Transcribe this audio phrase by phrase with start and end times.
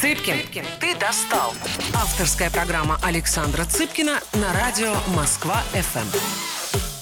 [0.00, 1.50] Цыпкин, ты достал.
[1.94, 6.08] Авторская программа Александра Цыпкина на радио Москва-ФМ.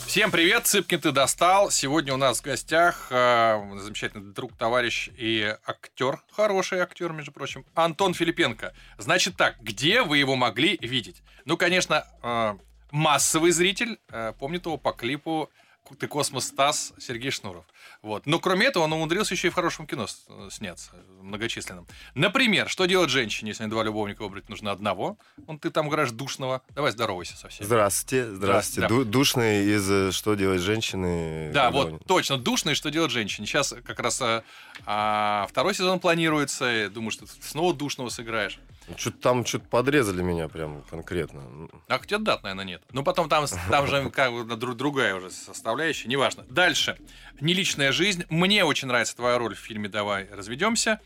[0.09, 1.71] Всем привет, Цыпкин, ты достал.
[1.71, 7.65] Сегодня у нас в гостях э, замечательный друг, товарищ и актер, хороший актер, между прочим,
[7.77, 8.75] Антон Филипенко.
[8.99, 11.23] Значит так, где вы его могли видеть?
[11.45, 12.57] Ну, конечно, э,
[12.91, 15.51] массовый зритель э, помнит его по клипу
[15.97, 17.65] «Ты космос Стас» Сергей Шнуров.
[18.03, 18.27] Вот.
[18.27, 20.07] Но кроме этого он умудрился еще и в хорошем кино
[20.51, 21.87] сняться, многочисленным.
[22.15, 25.19] Например, что делать женщине, если два любовника выбрать нужно одного?
[25.47, 26.63] Он ты там играешь душного.
[26.75, 27.67] Давай здоровайся со всеми.
[27.67, 28.89] Здравствуйте, здравствуйте.
[28.89, 29.05] Да.
[29.05, 31.51] Душный из э, «Что делать женщины».
[31.53, 31.99] Да, вот он...
[32.01, 33.47] точно, душный «Что делать женщине».
[33.47, 34.45] Сейчас как раз а,
[34.87, 36.91] а, второй сезон планируется.
[36.91, 38.59] Думаю, что ты снова душного сыграешь.
[38.97, 41.69] Что-то там что-то подрезали меня прям конкретно.
[41.89, 42.83] А хотя дат, наверное, нет.
[42.93, 46.45] Ну, потом там, там же как бы другая уже составляющая, неважно.
[46.49, 46.99] Дальше.
[47.41, 48.25] Неличная жизнь.
[48.31, 51.01] Мне очень нравится твоя роль в фильме «Давай разведемся».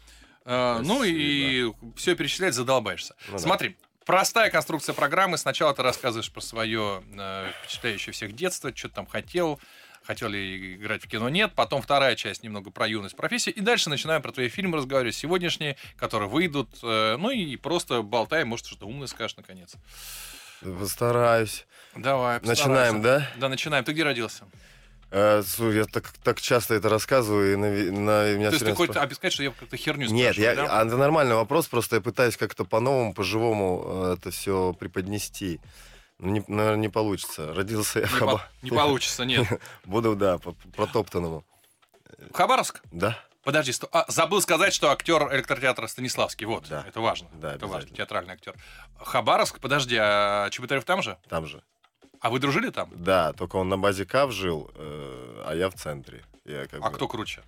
[0.44, 3.14] Э, ну и все перечислять задолбаешься.
[3.30, 3.88] Ну, Смотри, да.
[4.04, 5.38] Простая конструкция программы.
[5.38, 9.60] Сначала ты рассказываешь про свое э, впечатляющее всех детство, что ты там хотел,
[10.04, 11.52] хотели играть в кино, нет.
[11.54, 13.54] Потом вторая часть немного про юность, профессию.
[13.54, 16.68] И дальше начинаем про твои фильмы разговаривать сегодняшние, которые выйдут.
[16.82, 19.74] Э, ну и просто болтаем, может, что-то умное скажешь наконец.
[20.60, 21.66] Постараюсь.
[21.96, 23.28] Давай, Начинаем, да?
[23.36, 23.84] Да, начинаем.
[23.84, 24.44] Ты где родился?
[25.10, 28.96] Э, я так, так часто это рассказываю, и на, на меня То есть ты хочешь
[28.96, 30.80] объяснить, что я как-то херню Нет, я, да?
[30.80, 35.60] а, это нормальный вопрос, просто я пытаюсь как-то по-новому, по-живому э, это все преподнести.
[36.22, 37.52] Ну, не, наверное, не получится.
[37.52, 38.48] Родился я в Хабаровске.
[38.62, 39.46] Не получится, нет.
[39.84, 41.44] Буду, да, по протоптанному.
[42.32, 42.80] Хабаровск?
[42.92, 43.18] Да.
[43.42, 43.88] Подожди, сто...
[43.90, 46.46] а, забыл сказать, что актер электротеатра Станиславский.
[46.46, 46.84] Вот, да.
[46.86, 47.28] это важно.
[47.34, 48.54] Да, это важно, театральный актер.
[48.98, 51.18] Хабаровск, подожди, а Чеботарев там же?
[51.28, 51.60] Там же.
[52.20, 52.88] А вы дружили там?
[52.94, 56.22] Да, только он на базе КАВ жил, э, а я в центре.
[56.44, 56.94] Я как а бы...
[56.94, 57.42] кто круче?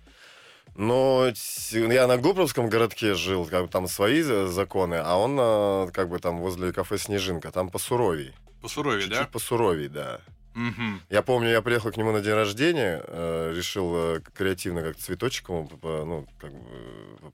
[0.75, 1.31] Ну,
[1.71, 6.19] я на Губровском городке жил, как бы там свои законы, а он э, как бы
[6.19, 8.33] там возле кафе «Снежинка», там посуровей.
[8.65, 9.27] Посуровей, Чуть-чуть да?
[9.27, 10.21] посуровей, да.
[10.55, 10.99] Угу.
[11.11, 15.49] Я помню, я приехал к нему на день рождения, э, решил э, креативно как цветочек
[15.49, 16.67] ему ну, как бы,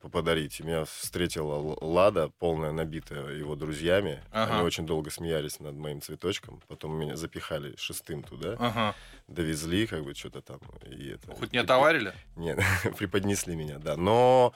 [0.04, 0.60] э, подарить.
[0.60, 4.22] И меня встретила Лада, полная набитая его друзьями.
[4.32, 4.56] Ага.
[4.56, 6.62] Они очень долго смеялись над моим цветочком.
[6.68, 8.58] Потом меня запихали шестым туда.
[8.60, 8.94] Ага.
[9.30, 10.60] Довезли, как бы, что-то там.
[10.86, 12.14] И это, Хоть не отоварили?
[12.36, 12.60] Нет,
[12.98, 13.96] преподнесли меня, да.
[13.96, 14.54] Но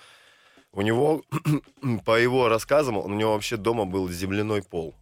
[0.73, 1.23] у него,
[2.03, 4.94] по его рассказам, у него вообще дома был земляной пол.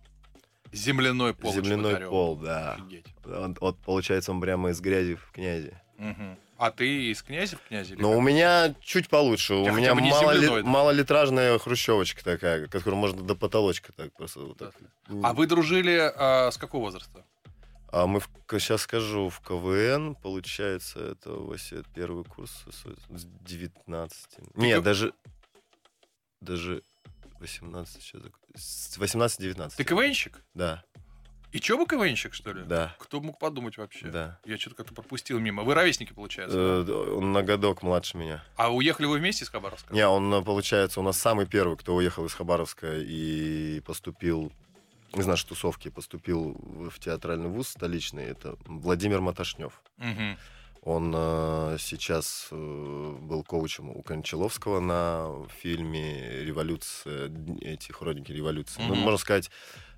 [0.73, 1.53] Земляной пол.
[1.53, 2.77] Земляной пол, да.
[3.23, 5.73] Вот, вот, получается, он прямо из грязи в князи.
[5.99, 6.37] Угу.
[6.57, 7.95] А ты из князя в князе?
[7.97, 9.53] Ну, у меня чуть получше.
[9.53, 14.39] У, у меня мало ли, малолитражная хрущевочка такая, которую можно до потолочка так просто.
[14.41, 14.73] Вот так.
[15.23, 17.25] А вы дружили а, с какого возраста?
[17.91, 18.29] А мы, в,
[18.59, 24.27] сейчас скажу, в КВН, получается, это Вася, первый курс с 19.
[24.29, 24.83] Ты Нет, как...
[24.83, 25.13] даже,
[26.41, 26.83] даже
[27.43, 28.21] 18, сейчас,
[28.97, 29.73] 18-19.
[29.75, 30.41] Ты КВНщик?
[30.53, 30.83] Да.
[31.51, 32.63] И чё вы КВНщик, что ли?
[32.63, 32.95] Да.
[32.97, 34.07] Кто мог подумать вообще?
[34.07, 34.39] Да.
[34.45, 35.63] Я что-то как-то пропустил мимо.
[35.63, 36.57] Вы ровесники, получается?
[36.57, 38.43] Э, он на годок младше меня.
[38.55, 39.93] А уехали вы вместе из Хабаровска?
[39.93, 44.51] Не, он, э, получается, у нас самый первый, кто уехал из Хабаровска и поступил
[45.13, 46.57] из нашей тусовки, поступил
[46.89, 48.23] в театральный вуз столичный.
[48.23, 49.81] Это Владимир Маташнев.
[49.99, 50.37] Угу.
[50.85, 58.81] Он э, сейчас э, был коучем у Кончаловского на фильме «Революция», эти хроники революции.
[58.81, 58.87] Mm-hmm.
[58.89, 59.49] Ну, можно сказать,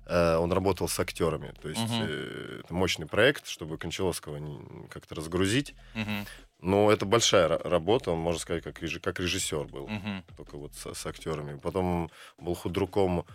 [0.06, 1.52] э, он работал с актерами.
[1.60, 2.06] То есть mm-hmm.
[2.08, 4.40] э, это мощный проект, чтобы Кончаловского
[4.88, 5.74] как-то разгрузить.
[5.96, 6.28] Mm-hmm.
[6.60, 10.22] Но это большая работа, он, можно сказать, как, реж- как режиссер был, mm-hmm.
[10.36, 11.58] только вот с, с актерами.
[11.58, 13.26] Потом был худруком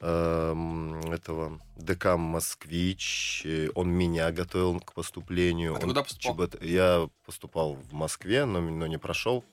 [0.00, 3.46] этого ДК «Москвич».
[3.74, 5.74] Он меня готовил к поступлению.
[5.76, 6.46] А ты куда поступал?
[6.46, 6.62] ЧБТ...
[6.62, 9.44] Я поступал в Москве, но, но не прошел.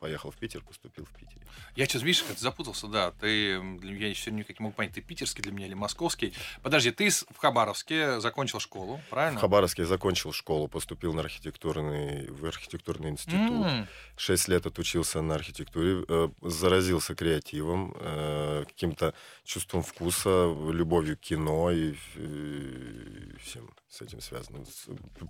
[0.00, 1.40] Поехал в Питер, поступил в Питере.
[1.76, 3.10] Я сейчас, видишь, как запутался, да.
[3.12, 6.32] Ты, я еще никак не мог понять, ты питерский для меня или московский.
[6.62, 9.38] Подожди, ты в Хабаровске закончил школу, правильно?
[9.38, 13.66] В Хабаровске я закончил школу, поступил на архитектурный, в архитектурный институт.
[13.66, 13.86] Mm.
[14.16, 19.12] Шесть лет отучился на архитектуре, э, заразился креативом, э, каким-то
[19.44, 24.64] чувством вкуса, любовью к кино и, и всем с этим связано.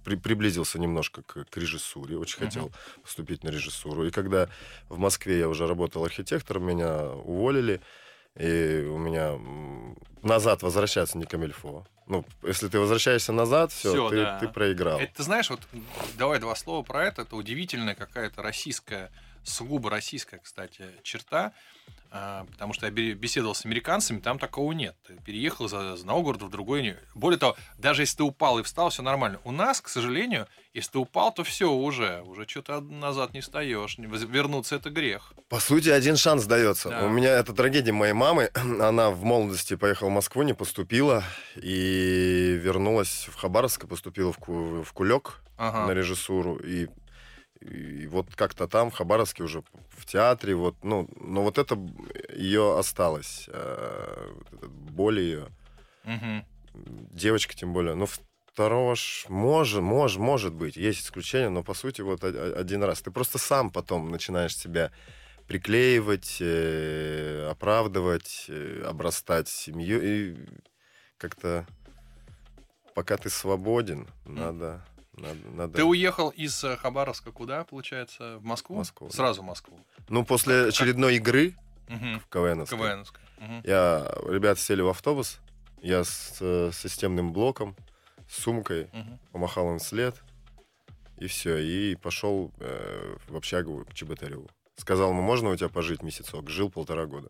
[0.04, 2.44] При, приблизился немножко к, к режиссуре, очень uh-huh.
[2.44, 2.72] хотел
[3.02, 4.06] поступить на режиссуру.
[4.06, 4.48] И когда
[4.88, 7.80] в Москве я уже работал архитектором, меня уволили,
[8.38, 9.38] и у меня
[10.22, 11.86] назад возвращаться не камильфо.
[12.06, 14.38] Ну, если ты возвращаешься назад, все, все ты, да.
[14.38, 14.98] ты проиграл.
[14.98, 15.60] Это, ты знаешь, вот
[16.18, 17.22] давай два слова про это.
[17.22, 19.10] Это удивительная какая-то российская
[19.44, 21.52] сугубо российская, кстати, черта.
[22.16, 24.94] А, потому что я бе- беседовал с американцами, там такого нет.
[25.04, 26.96] Ты переехал из одного города в другой.
[27.16, 29.40] Более того, даже если ты упал и встал, все нормально.
[29.42, 32.22] У нас, к сожалению, если ты упал, то все уже.
[32.22, 33.98] Уже что-то назад не встаешь.
[33.98, 35.32] Вернуться это грех.
[35.48, 36.88] По сути, один шанс дается.
[36.90, 37.04] Да.
[37.04, 38.48] У меня это трагедия моей мамы.
[38.54, 41.24] Она в молодости поехала в Москву, не поступила.
[41.56, 45.86] И вернулась в Хабаровск, поступила в, Ку- в Кулек Ага.
[45.86, 46.56] на режиссуру.
[46.58, 46.86] И,
[47.64, 50.54] и вот как-то там, в Хабаровске, уже в театре.
[50.54, 51.78] Вот, ну, но вот это
[52.34, 53.48] ее осталось.
[53.48, 54.32] э,
[54.62, 55.46] боль ее.
[56.04, 56.44] Мгм.
[57.12, 57.94] Девочка тем более.
[57.94, 58.06] Ну,
[58.46, 60.76] второго ж может, может, может быть.
[60.76, 63.00] Есть исключения, но по сути вот один раз.
[63.00, 64.92] Ты просто сам потом начинаешь себя
[65.46, 70.00] приклеивать, э, оправдывать, э, обрастать семью.
[70.02, 70.36] И
[71.16, 71.66] как-то
[72.94, 74.84] пока ты свободен, надо...
[75.16, 75.76] надо, надо...
[75.76, 78.38] Ты уехал из э, Хабаровска куда, получается?
[78.38, 78.76] В Москву?
[78.76, 79.10] Москву.
[79.10, 79.78] Сразу в Москву.
[80.08, 81.54] Ну, после очередной игры
[81.88, 82.20] Мгм.
[82.20, 83.22] в КВН, КВНовская.
[83.38, 83.60] Мгм.
[83.64, 85.38] я, ребята сели в автобус,
[85.82, 87.76] я с э, системным блоком,
[88.28, 89.18] с сумкой, Мгм.
[89.32, 90.14] помахал им вслед,
[91.18, 94.50] и все, и пошел э, в общагу к Чеботареву.
[94.76, 96.50] Сказал ему, можно у тебя пожить месяцок?
[96.50, 97.28] Жил полтора года.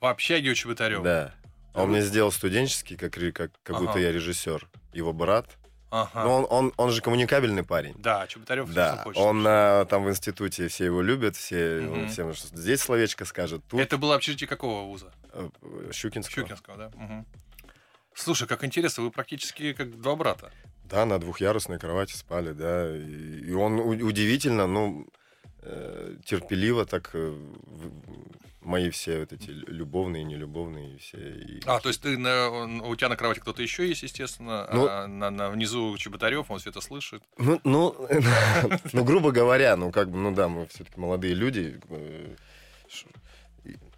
[0.00, 1.02] В общаге у Чеботарева?
[1.02, 1.34] Да.
[1.72, 4.00] А он мне сделал студенческий, как, как, как будто Ага.
[4.00, 4.68] я режиссер.
[4.92, 5.46] Его брат.
[5.90, 6.24] Ага.
[6.24, 7.94] Ну, он, он, он же коммуникабельный парень.
[7.98, 9.20] Да, Чеботарев Да, хочет.
[9.20, 11.92] он а, там в институте, все его любят, все, Мгм.
[12.02, 15.12] он всем что здесь словечко скажет, тут Это было общежитие какого вуза?
[15.32, 15.48] э,
[15.92, 16.42] Щукинского.
[16.46, 16.90] Щукинского, да?
[16.94, 17.26] Мгм.
[18.14, 20.52] Слушай, как интересно, вы практически как два брата.
[20.84, 22.96] Да, на двухъярусной кровати спали, да.
[22.96, 25.06] И, он удивительно, ну,
[25.62, 27.34] э, терпеливо так э,
[28.62, 31.16] мои все вот эти любовные, нелюбовные все.
[31.18, 32.48] и- А, то есть ты на,
[32.86, 36.58] у тебя на кровати кто-то еще есть, естественно, Ну- а на, на- внизу Чеботарев, он
[36.58, 37.22] все это слышит.
[37.38, 37.94] Ну, ну,
[38.92, 41.80] ну, грубо говоря, ну, как бы, ну да, мы все-таки молодые люди.
[41.88, 42.34] э,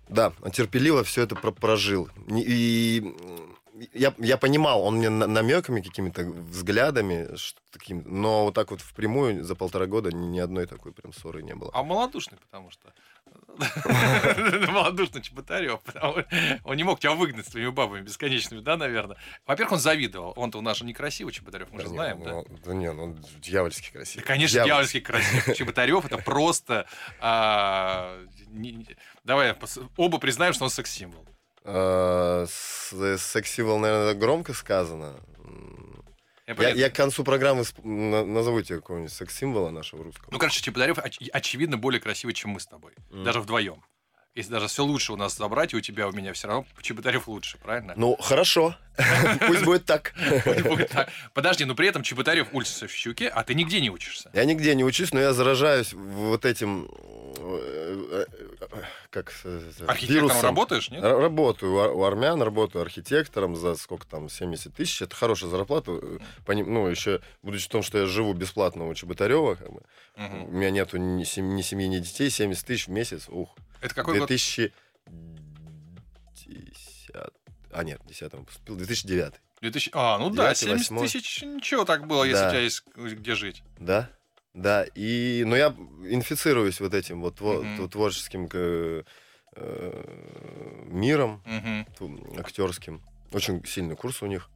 [0.09, 2.09] Да, терпеливо все это про- прожил.
[2.29, 3.03] И
[3.93, 7.29] я, я понимал, он мне на- намеками, какими-то взглядами,
[7.71, 11.43] таким, но вот так вот впрямую за полтора года ни, ни одной такой прям ссоры
[11.43, 11.71] не было.
[11.75, 12.93] А малодушный, потому что.
[14.69, 16.17] Малодушный Чеботарев, потому
[16.65, 19.17] он не мог тебя выгнать с твоими бабами бесконечными, да, наверное.
[19.47, 20.33] Во-первых, он завидовал.
[20.37, 22.31] Он-то у нас же некрасивый Чеботарев, мы же знаем, да.
[22.33, 24.25] ну, Да не, ну, он дьявольски красивый.
[24.27, 25.01] конечно, Дьявольски.
[25.01, 25.57] дьявольский красив.
[25.57, 26.87] Чеботарев это просто...
[27.21, 28.19] а,
[29.25, 29.55] Давай
[29.97, 31.27] оба признаем, что он секс-символ.
[31.65, 35.21] С- Секс-символ, наверное, громко сказано.
[36.47, 40.29] Я Я, к концу программы назову тебе какого-нибудь секс-символа нашего русского.
[40.31, 42.93] Ну, короче, Чеботарев оч- очевидно более красивый, чем мы с тобой.
[43.11, 43.25] Мгм.
[43.25, 43.83] Даже вдвоем.
[44.35, 47.29] Если даже все лучше у нас забрать, и у тебя, у меня все равно Чеботарев
[47.29, 47.95] лучше, правильно?
[47.97, 48.75] Ну, хорошо.
[49.47, 50.13] Пусть будет так.
[51.35, 54.31] Подожди, но при этом Чеботарев учится в Щуке, а ты нигде не учишься.
[54.35, 56.89] Я нигде не учусь, но я заражаюсь вот этим...
[59.11, 59.33] Как...
[59.87, 59.99] Архитектором
[60.29, 60.43] вирусом.
[60.43, 61.03] работаешь, нет?
[61.03, 65.03] Работаю у ар- у армян, работаю архитектором за сколько там, 70 тысяч.
[65.03, 65.93] Это хорошая зарплата.
[66.47, 69.83] Ну, еще, будучи в том, что я живу бесплатно у Чеботарева, как бы,
[70.17, 70.45] Мгм.
[70.45, 73.29] у меня нету ни, сем- ни семьи, ни детей, 70 тысяч в месяц.
[73.29, 73.55] Ух.
[73.81, 74.29] Это какой год?
[77.73, 77.79] 2010...
[77.79, 78.77] А, нет, 10 поступил.
[78.77, 79.35] 2009.
[79.61, 79.91] 2000...
[79.95, 81.07] А, ну да, Девятый, 70 восьмой.
[81.09, 82.49] тысяч, ничего так было, если Да.
[82.49, 83.63] у тебя есть где жить.
[83.79, 84.11] Да,
[84.55, 84.85] да.
[84.95, 85.69] И, но я
[86.09, 89.03] инфицируюсь вот этим вот тво- творческим э,
[89.57, 91.43] э, миром
[91.99, 93.03] ту- актерским.
[93.33, 94.51] Очень сильный курс у них.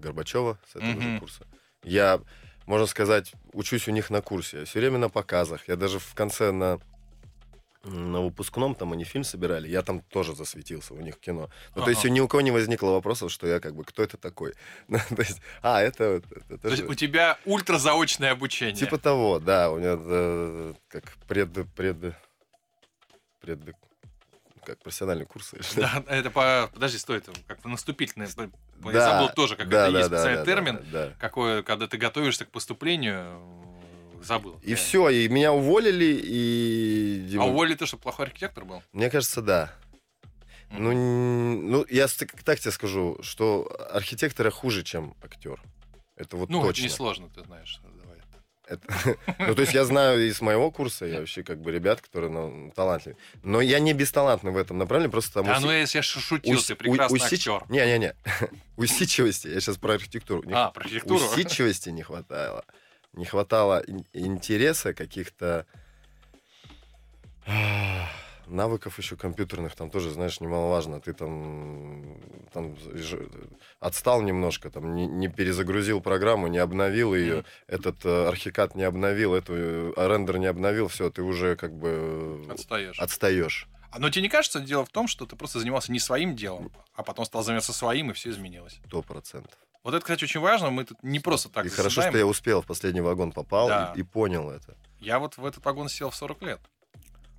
[0.00, 1.20] Горбачева с этого же Мгм.
[1.20, 1.46] курса.
[1.82, 2.20] Я,
[2.66, 4.64] можно сказать, учусь у них на курсе.
[4.64, 5.68] Все время на показах.
[5.68, 6.78] Я даже в конце на
[7.84, 11.48] на выпускном, там они фильм собирали, я там тоже засветился у них кино.
[11.76, 12.10] Ну, то есть Ага.
[12.10, 14.54] ни у кого не возникло вопросов, что я как бы, кто это такой?
[14.88, 16.20] Ну, то есть, а, это...
[16.50, 18.74] это- То есть же- у тебя ультразаочное обучение.
[18.74, 21.50] Типа того, да, у меня э, как пред...
[21.76, 22.14] пред...
[23.40, 23.60] пред...
[24.64, 25.54] как профессиональный курс.
[25.54, 25.80] или что?
[25.80, 26.68] Да, это по...
[26.74, 28.28] Подожди, стой, это как наступительное.
[28.36, 30.76] Я Да, забыл тоже, как да, это да, есть да, специальный да, термин.
[30.92, 31.14] да, да.
[31.20, 33.40] Какое, когда ты готовишься к поступлению,
[34.22, 34.58] забыл.
[34.62, 37.36] И все, и меня уволили, и...
[37.38, 38.82] А уволили ты, что плохой архитектор был?
[38.92, 39.72] Мне кажется, да.
[40.70, 40.82] Мгм.
[40.84, 42.06] Ну, ну, я
[42.44, 45.60] так, тебе скажу, что архитектора хуже, чем актер.
[46.16, 46.82] Это вот Ну, точно.
[46.84, 47.80] несложно, ты знаешь.
[47.82, 48.18] Давай.
[48.66, 52.30] Это- Ну, то есть я знаю из моего курса, я вообще как бы ребят, которые
[52.30, 53.16] ну, талантливые.
[53.42, 55.48] Но я не бесталантный в этом направлении, просто там...
[55.48, 57.64] А уси- ну если я шутил, ус- ты прекрасный усич- актер.
[57.70, 58.14] Не-не-не.
[58.76, 60.42] Усидчивости, я сейчас про архитектуру.
[60.42, 61.24] Не А, про архитектуру.
[61.24, 62.64] Усидчивости не хватало.
[63.12, 65.66] Не хватало ин- интереса каких-то...
[68.46, 71.00] навыков еще компьютерных там тоже, знаешь, немаловажно.
[71.00, 72.18] Ты там,
[72.52, 72.76] там
[73.80, 77.44] отстал немножко, там не, не перезагрузил программу, не обновил ее, Мгм.
[77.66, 82.42] этот э, архикад не обновил, эту э, рендер не обновил, все, ты уже как бы
[82.48, 82.98] Отстаешь.
[82.98, 83.68] отстаешь.
[83.90, 86.70] А Но тебе не кажется, дело в том, что ты просто занимался не своим делом,
[86.94, 88.80] а потом стал заниматься своим, и все изменилось.
[88.86, 89.58] Сто процентов.
[89.88, 90.68] Вот это, кстати, очень важно.
[90.68, 92.12] Мы тут не просто так И хорошо, заседаем.
[92.12, 93.94] что я успел, в последний вагон попал Да.
[93.96, 94.76] и, и понял это.
[95.00, 96.60] Я вот в этот вагон сел в 40 лет.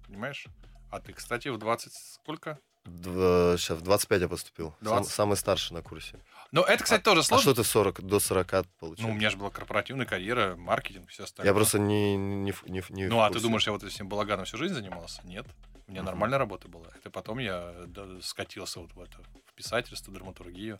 [0.08, 0.48] Понимаешь?
[0.90, 2.58] А ты, кстати, в 20 сколько?
[2.88, 4.74] сейчас в 25 я поступил.
[4.82, 5.12] Сам- 20?
[5.14, 6.18] самый старший на курсе.
[6.52, 7.52] Но это, кстати, тоже А сложно.
[7.54, 9.06] что ты 40, до 40 получил?
[9.08, 11.52] Ну, у меня же была корпоративная карьера, маркетинг, все остальное.
[11.52, 14.58] Я просто не, не, не, не Ну, а ты думаешь, я вот этим балаганом всю
[14.58, 15.22] жизнь занимался?
[15.24, 15.46] Нет.
[15.86, 16.08] У меня Мгм.
[16.08, 16.88] нормальная работа была.
[16.96, 17.76] Это потом я
[18.24, 20.80] скатился вот в это, в писательство, драматургию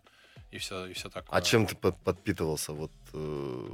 [0.50, 1.36] и все, и все такое.
[1.38, 2.72] А чем ты под- подпитывался?
[2.72, 3.66] Вот, э,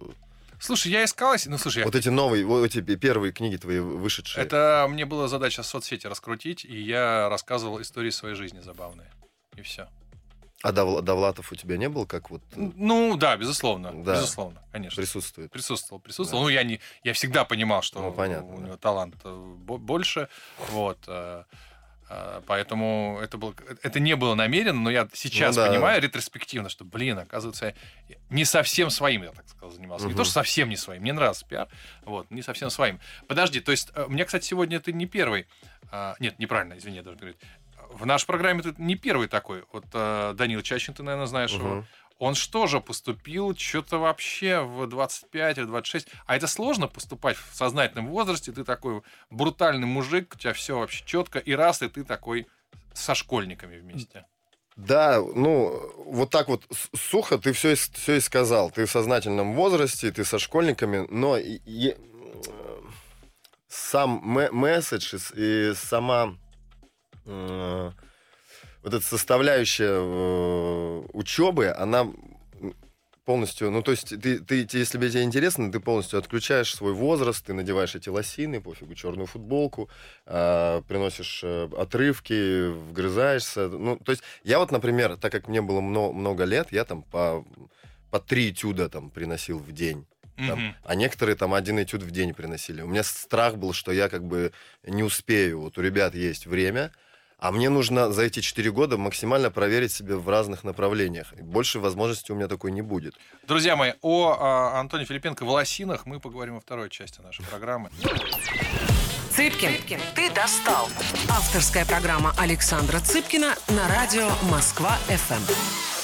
[0.59, 3.79] Слушай, я искал, ну, слушай, я- вот эти новые, вот эти пе- первые книги твои
[3.79, 4.43] вышедшие.
[4.43, 9.11] это мне была задача соцсети раскрутить, и я рассказывал истории своей жизни забавные.
[9.57, 9.87] И все.
[10.63, 13.93] А Дов- Довлатов у тебя не был, как вот э, Ну, да, безусловно.
[14.03, 14.15] Да.
[14.15, 15.01] Безусловно, конечно.
[15.01, 15.53] присутствует?
[15.53, 16.45] Присутствовал, присутствовал.
[16.45, 18.67] Ну, я не, я всегда понимал, что Ну, понятно, у да.
[18.67, 20.29] него талант э, бо- больше,
[20.71, 20.99] вот.
[22.09, 25.69] Э, Поэтому это, было, это не было намеренно, но я сейчас Ну да.
[25.71, 27.75] понимаю ретроспективно, что, блин, оказывается,
[28.31, 30.07] не совсем своим, я так сказал, занимался.
[30.07, 30.19] Не Мгм.
[30.19, 31.03] то, что совсем не своим.
[31.03, 31.69] Мне нравится пиар,
[32.05, 33.01] вот, не совсем своим.
[33.29, 35.47] Подожди, то есть, э, меня, кстати, сегодня ты не первый.
[35.93, 37.39] а, Нет, неправильно, извини, я должен говорить.
[37.91, 39.65] В нашей программе ты не первый такой.
[39.73, 41.85] Вот э, Данил Чачин, ты, наверное, знаешь его.
[42.19, 46.09] Он что же поступил что-то вообще в 25 или 26?
[46.25, 48.53] А это сложно поступать в сознательном возрасте?
[48.53, 52.47] Ты такой брутальный мужик, у тебя все вообще четко, и раз, и ты такой
[52.95, 54.25] со школьниками вместе.
[54.77, 58.71] Да, ну, вот так вот сухо ты все, все и сказал.
[58.71, 61.97] Ты в сознательном возрасте, ты со школьниками, но и- и,
[63.69, 66.37] сам ме- месседж и сама
[67.27, 67.91] э,
[68.87, 69.99] вот эта составляющая
[71.13, 72.07] учебы, она
[73.25, 77.53] полностью, ну, то есть, ты, ты, если тебе интересно, ты полностью отключаешь свой возраст, ты
[77.53, 79.91] надеваешь эти лосины, пофигу, черную футболку,
[80.25, 83.67] а, приносишь э, отрывки, вгрызаешься.
[83.67, 87.03] Ну, то есть, я вот, например, так как мне было мно- много лет, я там
[87.03, 87.45] по,
[88.13, 90.07] по три этюда там приносил в день.
[90.37, 90.77] Там, Мгм.
[90.85, 92.83] а некоторые там один этюд в день приносили.
[92.83, 94.53] У меня страх был, что я как бы
[94.87, 95.63] не успею.
[95.63, 96.93] Вот у ребят есть время,
[97.39, 101.33] а мне нужно за эти четыре года максимально проверить себя в разных направлениях.
[101.35, 103.15] Больше возможностей у меня такой не будет.
[103.47, 107.91] Друзья мои, о а, Антоне Филипенко в лосинах мы поговорим во второй части нашей программы.
[109.31, 110.89] Цыпкин, ты достал.
[111.29, 115.96] Авторская программа Александра Цыпкина на радио Москва-ФМ.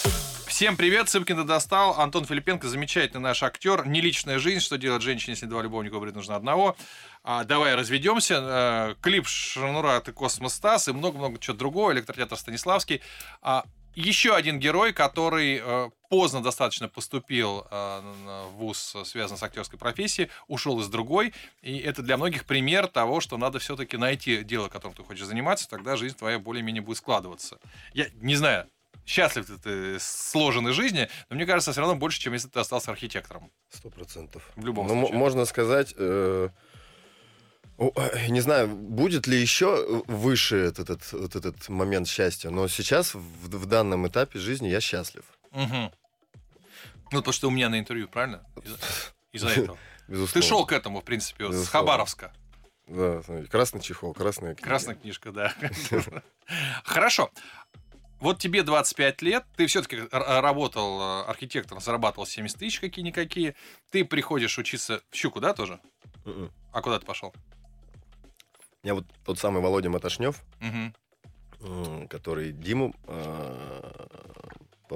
[0.62, 1.98] Всем привет, Цыпкин достал.
[1.98, 3.84] Антон Филипенко, замечательный наш актер.
[3.84, 6.76] Не личная жизнь, что делать женщине, если два любовника выбрать нужно одного.
[7.24, 8.38] А, давай разведемся.
[8.40, 11.90] Э, клип Шнура ты Космос Стас и много-много чего другого.
[11.90, 13.00] Электротеатр Станиславский.
[13.42, 13.64] А,
[13.96, 20.30] еще один герой, который э, поздно достаточно поступил в ВУЗ, э, связан с актерской профессией,
[20.46, 21.34] ушел из другой.
[21.62, 25.68] И это для многих пример того, что надо все-таки найти дело, которым ты хочешь заниматься,
[25.68, 27.58] тогда жизнь твоя более-менее будет складываться.
[27.94, 28.68] Я не знаю,
[29.06, 32.60] счастлив ли ты с сложенной жизни, но мне кажется, все равно больше, чем если ты
[32.60, 33.50] остался архитектором.
[33.70, 34.42] Сто процентов.
[34.56, 35.18] В любом м- случае.
[35.18, 35.94] можно сказать...
[35.96, 36.48] э,
[37.78, 43.14] э, Не знаю, будет ли еще выше этот, этот, вот этот момент счастья, но сейчас,
[43.14, 45.24] в, в данном этапе жизни, я счастлив.
[45.50, 45.90] Мгм.
[47.10, 48.44] Ну, то, что у меня на интервью, правильно?
[49.32, 49.78] Из-за, этого.
[50.08, 50.32] Безусловно.
[50.40, 51.68] Ты шел к этому, в принципе, с.
[51.68, 52.32] Хабаровска.
[52.86, 54.68] Да, красный чехол, красная книга.
[54.68, 55.54] Красная книжка, да.
[56.84, 57.30] Хорошо.
[58.22, 63.56] Вот тебе 25 лет, ты все-таки работал э, архитектором, зарабатывал 70 тысяч какие-никакие.
[63.90, 65.80] Ты приходишь учиться в Щуку, да, тоже?
[66.24, 66.52] Мгм.
[66.72, 67.34] А куда ты пошел?
[68.84, 74.06] Я вот тот самый Володя Маташнев, м, который Диму, э,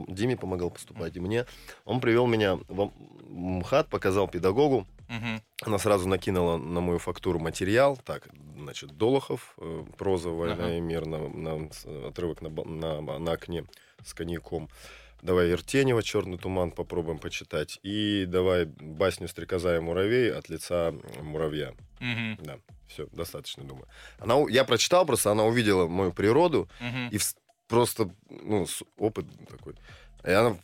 [0.06, 1.46] Диме помогал поступать, и мне.
[1.84, 2.92] Он привел меня в
[3.28, 4.86] МХАТ, показал педагогу.
[5.08, 5.40] Мгм.
[5.62, 7.96] Она сразу накинула на мою фактуру материал.
[8.04, 10.74] Так, значит, Долохов, э, проза «Война Ага.
[10.76, 11.70] и мир», на, на-
[12.08, 13.64] отрывок на, на, на окне
[14.04, 14.68] с коньяком.
[15.22, 17.78] Давай Иртенева «Черный туман» попробуем почитать.
[17.82, 21.74] И давай басню «Стрекоза и муравей» от лица муравья.
[22.00, 22.36] Мгм.
[22.42, 23.86] Да, все, достаточно, думаю.
[24.18, 27.08] Она, я прочитал просто, она увидела мою природу, Мгм.
[27.08, 27.36] и вс-
[27.68, 28.66] просто, ну,
[28.98, 29.74] опыт такой.
[30.24, 30.56] И она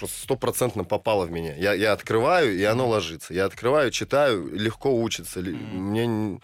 [0.00, 1.54] просто стопроцентно попала в меня.
[1.54, 3.32] Я, я открываю, и оно ложится.
[3.34, 5.40] Я открываю, читаю, легко учится.
[5.40, 6.40] Мне...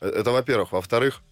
[0.00, 0.72] э, Это, во-первых.
[0.72, 1.22] Во-вторых,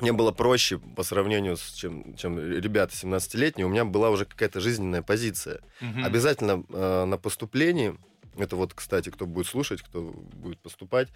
[0.00, 3.66] мне было проще по сравнению с чем, чем ребята 17-летние.
[3.66, 5.60] У меня была уже какая-то жизненная позиция.
[5.80, 6.04] Мгм.
[6.04, 7.94] Обязательно э, на поступлении,
[8.38, 11.08] это вот, кстати, кто будет слушать, кто будет поступать,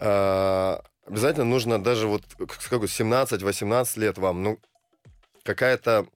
[0.00, 4.58] А, обязательно нужно даже вот к- сколько 17-18 лет вам, ну
[5.44, 6.06] какая-то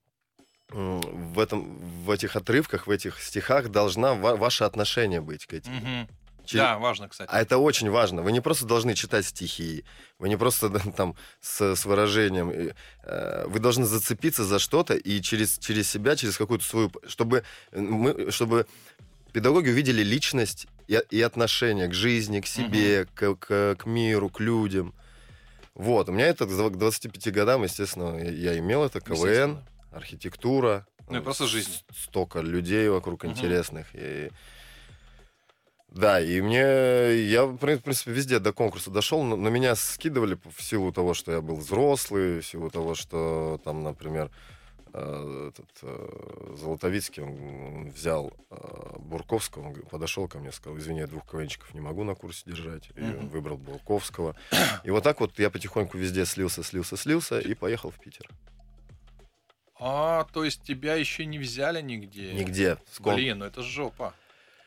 [0.70, 5.73] в этом в этих отрывках, в этих стихах должна ва- ваше отношение быть к этим.
[5.73, 6.08] Мгм.
[6.44, 7.28] Че- Да, важно, кстати.
[7.32, 8.23] А это очень важно.
[8.23, 9.85] Вы не просто должны читать стихи,
[10.18, 12.50] вы не просто там с, с выражением.
[13.04, 16.92] э, Вы должны зацепиться за что-то и через, через себя, через какую-то свою...
[17.08, 17.42] Чтобы,
[17.73, 18.66] мы, чтобы
[19.32, 24.38] педагоги увидели личность и, и отношение к жизни, к себе, к, к, к миру, к
[24.40, 24.94] людям.
[25.75, 26.08] Вот.
[26.08, 29.58] У меня это к 25 годам, естественно, я, имел это, КВН.
[29.97, 30.87] Архитектура.
[31.09, 31.71] Ну и просто жизнь.
[31.95, 33.33] Столько людей вокруг Мгм.
[33.33, 33.87] интересных.
[33.95, 34.31] И...
[35.88, 40.62] Да, и мне, я, в принципе, везде до конкурса дошел, но, но меня скидывали в
[40.62, 44.31] силу того, что я был взрослый, в силу того, что там, например,
[44.93, 48.57] э, этот э, Золотовицкий, он взял э,
[48.99, 52.91] Бурковского, он подошел ко мне, сказал, извини, я двух КВНчиков не могу на курсе держать,
[52.95, 54.35] и он выбрал Бурковского.
[54.85, 58.29] И вот так вот я потихоньку везде слился, слился, слился, и поехал в Питер.
[59.78, 62.33] А, то есть тебя еще не взяли нигде?
[62.33, 62.78] Нигде.
[62.92, 64.14] Скон- Блин, ну это жопа.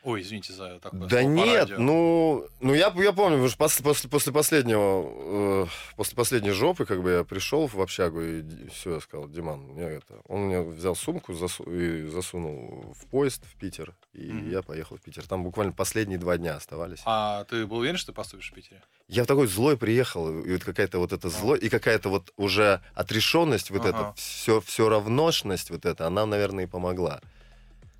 [0.03, 4.31] Ой, извините за такое Да нет, ну, ну я, я помню, что после, после, после
[4.31, 5.65] последнего, э,
[5.97, 9.83] после последней жопы, как бы я пришел в общагу и все, я сказал, Диман, мне
[9.83, 14.49] это, он мне взял сумку засу- и засунул в поезд в Питер, и Мгм.
[14.51, 15.27] я поехал в Питер.
[15.27, 17.01] Там буквально последние два дня оставались.
[17.05, 18.81] А ты был уверен, что ты поступишь в Питере?
[19.09, 23.69] Я такой злой приехал, и вот какая-то вот эта злой, и какая-то вот уже отрешенность,
[23.69, 23.89] вот Ага.
[23.89, 27.19] эта, все, все равношность вот эта, она, наверное, и помогла.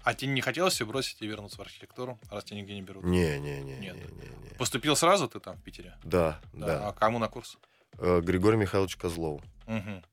[0.03, 3.03] А тебе не хотелось все бросить и вернуться в архитектуру, раз тебя нигде не берут?
[3.03, 3.77] Не-не-не.
[3.77, 3.95] Нет.
[3.95, 4.55] не-не-не.
[4.57, 5.97] Поступил сразу ты там в Питере?
[6.03, 6.65] Да, Да.
[6.67, 6.87] да.
[6.89, 7.57] А кому на курс?
[7.97, 9.41] Э, Григорий Михайлович Козлов.
[9.67, 10.03] Мгм.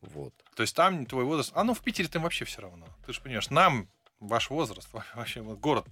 [0.00, 0.34] Вот.
[0.56, 1.52] То есть там твой возраст...
[1.54, 2.86] А ну в Питере там вообще все равно.
[3.06, 3.88] Ты же понимаешь, нам
[4.22, 5.86] ваш возраст, вообще вот город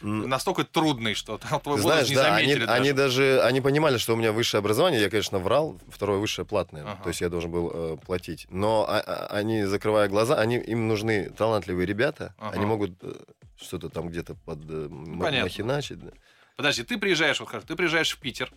[0.00, 2.80] настолько трудный, что там твой возраст знаешь, не да, они, заметили даже.
[2.80, 5.00] они даже они понимали, что у меня высшее образование.
[5.00, 6.82] Я, конечно, врал, второе высшее платное.
[6.82, 7.02] Ага.
[7.02, 8.46] То есть я должен был э, платить.
[8.50, 12.34] Но а- а- они, закрывая глаза, они, им нужны талантливые ребята.
[12.38, 12.56] Ага.
[12.56, 13.14] Они могут э,
[13.56, 15.42] что-то там где-то под э, понятно.
[15.44, 16.00] махиначить.
[16.00, 16.10] да.
[16.56, 18.52] Подожди, ты приезжаешь, вот ты приезжаешь в Питер,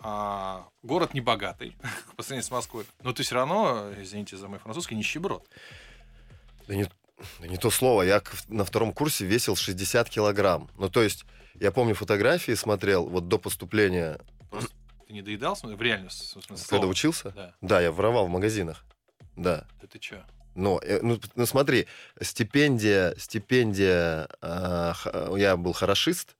[0.00, 1.76] а, город небогатый
[2.16, 5.44] по сравнению с Москвой, но ты все равно, извините за мой французский, нищеброд.
[6.68, 6.90] Да не, да
[7.40, 8.02] не то слово.
[8.02, 10.70] Я на втором курсе весил 60 килограмм.
[10.76, 14.18] Ну, то есть, я помню фотографии, смотрел вот до поступления,
[15.06, 17.30] Ты не доедал, в смысле, когда учился.
[17.30, 17.54] Да.
[17.60, 18.84] Да, я воровал в магазинах.
[19.36, 19.66] Да.
[19.80, 20.22] Да ты чё?
[20.54, 21.86] Но, э, ну, ну, смотри,
[22.20, 26.34] стипендия, стипендия, а, х- я был хорошист,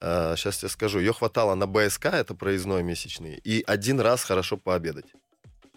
[0.00, 5.06] сейчас тебе скажу, ее хватало на БСК, это проездной месячный, и один раз хорошо пообедать.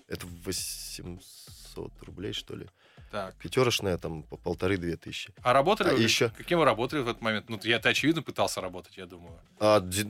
[0.08, 2.68] Это 800 рублей, что ли.
[3.14, 3.36] Так.
[3.36, 5.32] Пятерочная, там, по полторы-две тысячи.
[5.44, 6.02] А работали А вы?
[6.02, 6.32] ещё?
[6.36, 7.48] Каким вы работали в этот момент?
[7.48, 9.40] Ну, я, ты, очевидно, пытался работать, я думаю.
[9.60, 10.08] А, де-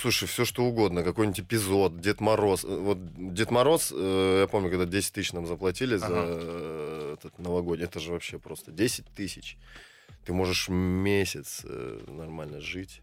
[0.00, 2.64] слушай, все что угодно, какой-нибудь эпизод, Дед Мороз.
[2.64, 2.98] Э, Вот
[3.34, 6.24] Дед Мороз, э, я помню, когда 10 тысяч нам заплатили за Ага.
[6.28, 9.56] э, этот новогодний, это же вообще просто 10 тысяч.
[10.24, 13.00] Ты можешь месяц э, нормально жить.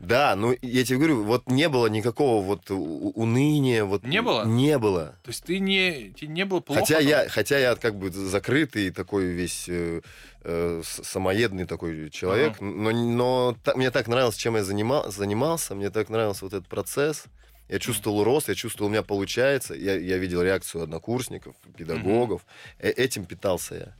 [0.00, 4.44] Да, ну я тебе говорю, вот не было никакого вот уныния, вот Не было?
[4.46, 5.18] Не было.
[5.22, 6.80] То есть ты не, тебе не было плохо?
[6.80, 7.06] Хотя там?
[7.06, 10.00] я, хотя я как бы закрытый такой весь э,
[10.42, 15.90] э, самоедный такой человек, но, но та- мне так нравилось, чем я занимал, занимался, мне
[15.90, 17.24] так нравился вот этот процесс.
[17.68, 19.74] Я чувствовал рост, я чувствовал, у меня получается.
[19.74, 22.44] Я, я видел реакцию однокурсников, педагогов.
[22.78, 23.94] Э- этим питался я.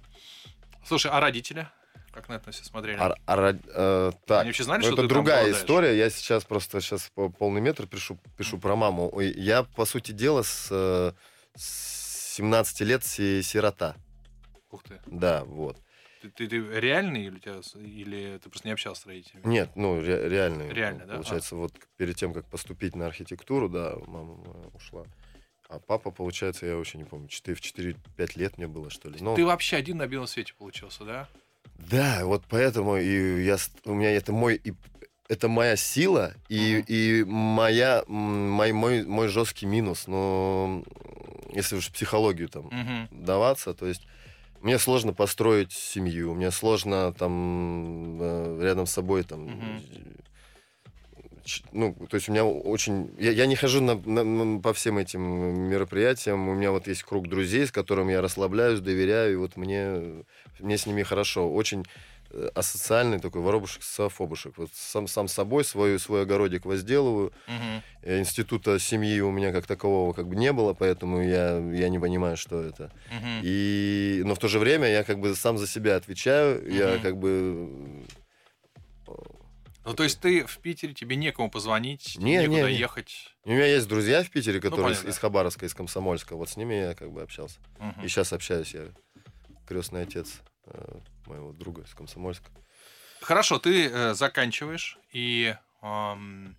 [0.84, 1.68] Слушай, а родители?
[2.12, 2.98] Как на это все смотрели?
[2.98, 5.96] А- а э, так, Они вообще знали, ну, что это другая история.
[5.96, 9.18] Я сейчас просто сейчас по полный метр пишу, пишу про маму.
[9.20, 11.12] Я, по сути дела, с, э,
[11.56, 13.94] с 17 лет си- сирота.
[14.70, 15.00] Ух ты.
[15.06, 15.76] Да, вот.
[16.22, 19.46] Ты, ты- ты реальный или, тебя, или ты просто не общался с родителями?
[19.46, 20.70] Нет, ну ре- реально.
[20.70, 21.14] Реально, да?
[21.14, 24.34] Получается, вот перед тем, как поступить на архитектуру, да, мама
[24.74, 25.04] ушла.
[25.68, 29.18] А папа, получается, я вообще не помню, 4, в 4-5 лет мне было, что ли.
[29.20, 31.28] Ну, Ты вообще один на белом свете получился, да?
[31.88, 34.72] Да, вот поэтому и я, у меня это мой, и,
[35.28, 36.84] это моя сила и, Мгм.
[36.88, 40.06] и моя, мой, мой, мой жесткий минус.
[40.06, 40.82] Но
[41.52, 43.08] если уж психологию там Мгм.
[43.24, 44.02] даваться, то есть
[44.60, 49.80] мне сложно построить семью, мне сложно там э, рядом с собой там,
[51.44, 54.98] ч- ну, то есть у меня очень, я, я не хожу на, на- по всем
[54.98, 55.22] этим
[55.68, 60.24] мероприятиям, у меня вот есть круг друзей, с которыми я расслабляюсь, доверяю, и вот мне,
[60.60, 61.84] мне с ними хорошо, очень
[62.30, 64.56] э, асоциальный такой воробушек софобушек.
[64.58, 67.32] Вот сам, сам собой свой, свой огородик возделываю.
[68.02, 71.98] Э, Института семьи у меня как такового как бы не было, поэтому я, я не
[71.98, 72.92] понимаю, что это.
[73.10, 73.40] Мгм.
[73.42, 77.02] И, но в то же время я как бы сам за себя отвечаю, я Мгм.
[77.02, 78.04] как бы...
[79.84, 82.78] Ну, то есть ты в Питере, тебе некому позвонить, Не, некуда не, не.
[82.78, 83.34] ехать.
[83.44, 85.10] У меня есть друзья в Питере, которые из, понятно.
[85.10, 86.36] из Хабаровска, из Комсомольска.
[86.36, 87.58] Вот с ними я как бы общался.
[87.78, 88.04] Мгм.
[88.04, 88.82] И сейчас общаюсь я.
[89.66, 90.49] Крестный отец э,
[91.26, 92.50] моего друга из Комсомольска.
[93.20, 96.56] Хорошо, ты э, заканчиваешь, и ам,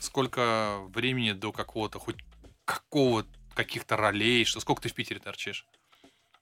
[0.00, 2.16] сколько времени до какого-то, хоть
[2.64, 5.66] какого каких-то ролей, что сколько ты в Питере торчишь?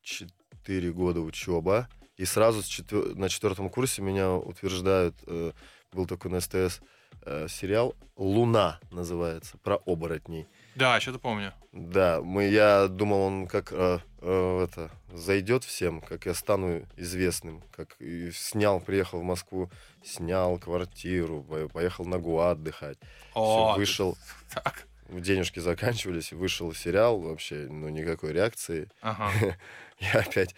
[0.03, 1.89] Четыре года учеба.
[2.17, 5.53] И сразу с четвер- на четвертом курсе меня утверждают, э,
[5.93, 6.81] был такой на СТС
[7.23, 10.47] э, сериал «Луна» называется, про оборотней.
[10.77, 11.53] Да, что-то помню.
[11.73, 17.63] Да, мы, я думал, он как э, э, это зайдет всем, как я стану известным,
[17.75, 19.71] как и снял, приехал в Москву,
[20.05, 22.99] снял квартиру, по- поехал на Гуа отдыхать.
[23.35, 24.19] О, ты- вышел,
[24.55, 28.91] Так, денежки заканчивались, вышел сериал, вообще, ну, никакой реакции.
[29.01, 29.31] ага.
[29.99, 30.55] Я опять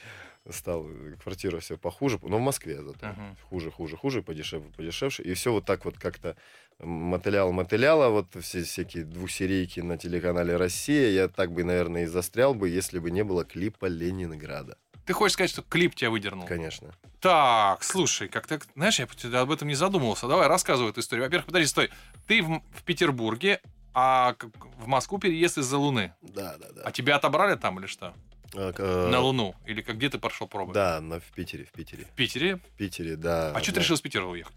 [0.50, 0.88] стал,
[1.22, 3.06] квартира все похуже, но в Москве зато.
[3.06, 3.36] Мгм.
[3.50, 5.22] Хуже, хуже, хуже, подешевле, подешевше.
[5.22, 6.36] И все вот так вот как-то
[6.80, 8.08] мотыляло, мотыляло.
[8.08, 11.10] Вот все всякие двухсерийки на телеканале «Россия».
[11.10, 14.76] Я так бы, наверное, и застрял бы, если бы не было клипа «Ленинграда».
[15.06, 16.46] Ты хочешь сказать, что клип тебя выдернул?
[16.46, 16.92] Конечно.
[17.20, 19.06] Так, слушай, как так, знаешь, я
[19.40, 20.28] об этом не задумывался.
[20.28, 21.24] Давай, рассказывай эту историю.
[21.24, 21.90] Во-первых, подожди, стой.
[22.26, 23.62] Ты в, в Петербурге,
[23.94, 24.36] а
[24.78, 26.12] в Москву переезд из-за Луны.
[26.20, 26.82] Да, да, да.
[26.84, 28.12] А тебя отобрали там или что?
[28.54, 29.54] А, э, На Луну?
[29.66, 30.74] Или как где ты прошел пробы?
[30.74, 32.04] Да, на, в Питере, в Питере.
[32.04, 32.56] В Питере?
[32.56, 33.52] В Питере, да.
[33.52, 34.56] А что ты решил с Питера уехать?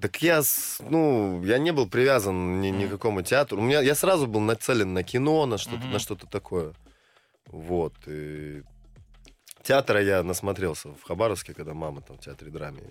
[0.00, 0.42] Так я,
[0.80, 3.58] ну, я не был привязан ни, ни к какому театру.
[3.58, 5.92] У меня, я сразу был нацелен на кино, на что-то, Мгм.
[5.92, 6.72] на что-то такое.
[7.46, 7.94] Вот.
[8.06, 8.62] И
[9.62, 12.82] театра я насмотрелся в Хабаровске, когда мама там в театре драме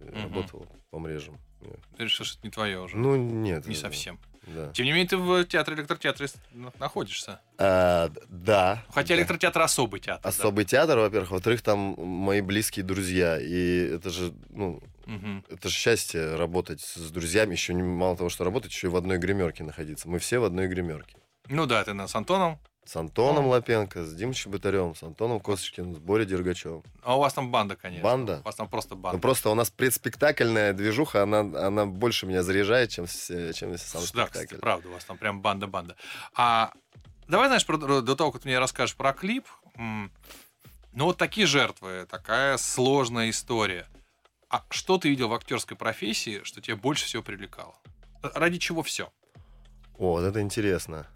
[0.00, 0.22] э, Мгм.
[0.22, 1.38] работала по мрежам.
[1.62, 1.78] Нет.
[1.96, 2.96] Ты решил, что это не твое уже?
[2.96, 3.66] Ну, нет.
[3.66, 4.18] не э, совсем.
[4.46, 4.72] Да.
[4.72, 6.28] Тем не менее, ты в театре электротеатре
[6.78, 7.40] находишься.
[7.58, 8.82] А, да.
[8.94, 9.20] Хотя да.
[9.20, 10.22] электротеатр особый театр.
[10.22, 10.28] да.
[10.28, 11.30] Особый театр, во-первых.
[11.32, 13.38] Во-вторых, там мои близкие друзья.
[13.38, 15.44] И это же, ну, Мгм.
[15.48, 17.52] это же счастье работать с друзьями.
[17.52, 20.08] Еще не мало того, что работать, еще и в одной гримерке находиться.
[20.08, 21.16] Мы все в одной гримерке.
[21.48, 22.58] Ну да, ты с Антоном.
[22.84, 23.48] С Антоном О.
[23.48, 26.82] Лапенко, с Димой Чеботарем, с Антоном Косточкиным, с Борей Дергачевым.
[27.02, 28.02] А у вас там банда, конечно.
[28.02, 28.38] Банда?
[28.42, 29.18] У вас там просто Ну, банда.
[29.20, 34.24] просто у нас предспектакльная движуха, она, она больше меня заряжает, чем, с- чем сам да,
[34.26, 34.56] кстати, спектакль.
[34.60, 35.96] правда, у вас там прям банда-банда.
[36.34, 36.72] А
[37.28, 40.10] давай, знаешь, про- до того, как ты мне расскажешь про клип, ну
[41.04, 43.86] вот такие жертвы, такая сложная история.
[44.50, 47.74] А что ты видел в актерской профессии, что тебя больше всего привлекало?
[48.22, 49.12] Ради чего все?
[49.98, 51.06] О, вот это интересно.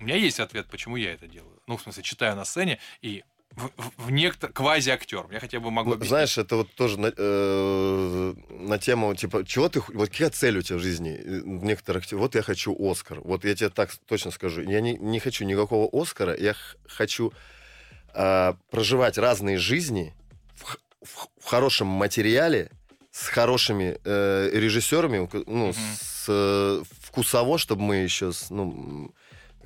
[0.00, 1.62] У меня есть ответ, почему я это делаю.
[1.66, 4.52] Ну, в смысле, читаю на сцене и в, в, в некотор...
[4.52, 5.26] квази-актер.
[5.30, 6.08] Я хотя бы могу Ну, объяснить.
[6.08, 10.62] знаешь, это вот тоже на, э, на тему, типа, чего ты, вот какая цель у
[10.62, 11.12] тебя в жизни?
[11.16, 13.20] Э, Некоторых, те- вот я хочу Оскар.
[13.20, 14.60] Вот я тебе так точно скажу.
[14.62, 16.54] Я не, не хочу никакого Оскара, я
[16.88, 17.32] хочу
[18.12, 20.14] а, проживать разные жизни
[21.04, 22.70] в, хорошем материале,
[23.12, 25.72] с хорошими э, режиссерами, ну, Мгм.
[25.74, 29.14] с, э, вкусово, чтобы мы еще с, ну,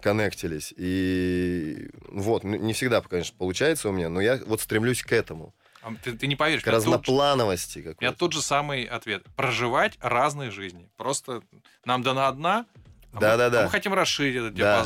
[0.02, 0.72] коннектились.
[0.76, 5.54] И вот, не всегда, конечно, получается у меня, но я вот стремлюсь к этому.
[5.82, 9.24] А Ты, ты не поверишь, К тут же- разноплановости У меня тот же самый ответ.
[9.36, 10.90] Проживать разные жизни.
[10.96, 11.40] Просто
[11.84, 12.66] нам дана одна,
[13.12, 13.60] а мы- Да-да-да.
[13.62, 14.78] а мы хотим расширить этот Да.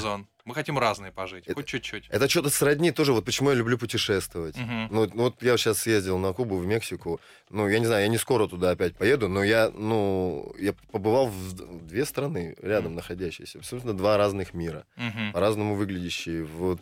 [0.44, 2.08] Мы хотим разные пожить, Это- хоть чуть-чуть.
[2.10, 4.56] Это что-то сродни тоже, вот почему я люблю путешествовать.
[4.56, 4.88] Мгм.
[4.90, 7.20] Ну, вот- ну, вот я сейчас съездил на Кубу, в Мексику.
[7.48, 11.28] Ну, я не знаю, я не скоро туда опять поеду, но я, ну, я побывал
[11.28, 12.96] в две страны рядом Мгм.
[12.96, 13.58] находящиеся.
[13.58, 14.84] Абсолютно два разных мира.
[14.96, 15.32] Мгм.
[15.32, 16.80] По-разному выглядящие, вот,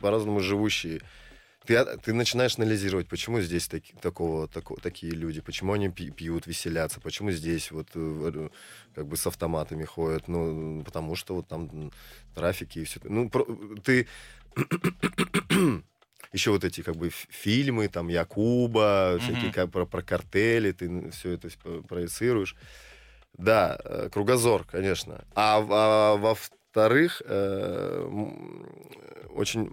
[0.00, 1.00] по-разному живущие.
[1.66, 7.00] Ты, ты начинаешь анализировать, почему здесь таки- такого, тако- такие люди, почему они пьют, веселятся,
[7.00, 8.48] почему здесь вот э, э,
[8.94, 11.90] как бы с автоматами ходят, ну, потому что вот там
[12.34, 13.00] трафики и все.
[13.04, 13.46] Ну, про-
[13.82, 14.06] ты
[16.32, 19.52] еще вот эти как бы фильмы, там Якуба, всякие Мгм.
[19.52, 21.48] как про, про картели, ты все это
[21.88, 22.56] проецируешь.
[23.38, 25.24] Да, э, кругозор, конечно.
[25.34, 28.06] А, а во-вторых, э,
[29.30, 29.72] очень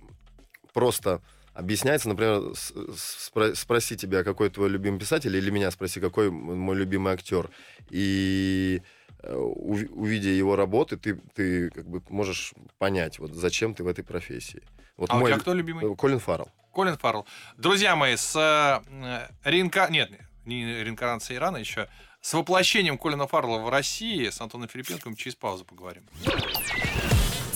[0.73, 1.21] просто
[1.53, 2.53] объясняется, например,
[2.93, 7.49] спро- спроси тебя, какой твой любимый писатель, или меня спроси, какой мой любимый актер.
[7.89, 8.81] И
[9.23, 13.87] э, уви- увидя его работы, ты, ты как бы можешь понять, вот зачем ты в
[13.87, 14.61] этой профессии.
[14.97, 15.91] Вот А у мой тебя лю- кто любимый?
[15.91, 16.49] э, Колин Фаррелл.
[16.73, 17.25] Колин Фаррелл.
[17.57, 19.87] Друзья мои, с э, реинка...
[19.89, 20.09] Нет,
[20.45, 21.87] не реинкарнацией Ирана еще.
[22.21, 26.03] С воплощением Колина Фаррелла в России с Антоном Филипенковым через паузу поговорим.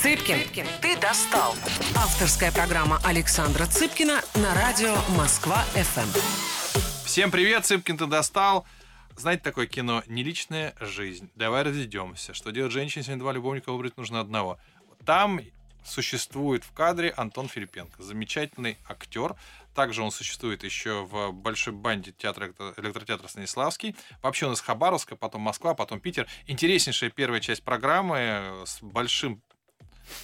[0.05, 1.55] Цыпкин, ты достал.
[1.95, 7.07] Авторская программа Александра Цыпкина на радио Москва-ФМ.
[7.07, 8.67] Всем привет, Цыпкин ты достал.
[9.15, 11.31] Знаете такое кино «Не личная жизнь».
[11.33, 12.35] Давай разведемся.
[12.35, 14.59] Что делать женщине, если два любовника выбрать нужно одного?
[15.07, 15.41] Там
[15.83, 18.03] существует в кадре Антон Филипенко.
[18.03, 19.33] Замечательный актер.
[19.73, 23.95] Также он существует еще в большой банде театра электротеатра Станиславский.
[24.21, 26.27] Вообще он из Хабаровска, потом Москва, потом Питер.
[26.45, 29.41] Интереснейшая первая часть программы с большим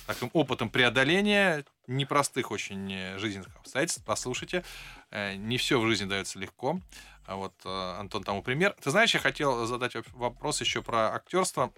[0.07, 4.03] таким опытом преодоления непростых очень э, жизненных обстоятельств.
[4.05, 4.63] Послушайте,
[5.11, 6.79] э, не все в жизни дается легко.
[7.25, 8.75] А вот э, Антон тому пример.
[8.81, 11.71] Ты знаешь, я хотел задать вопрос еще про актерство.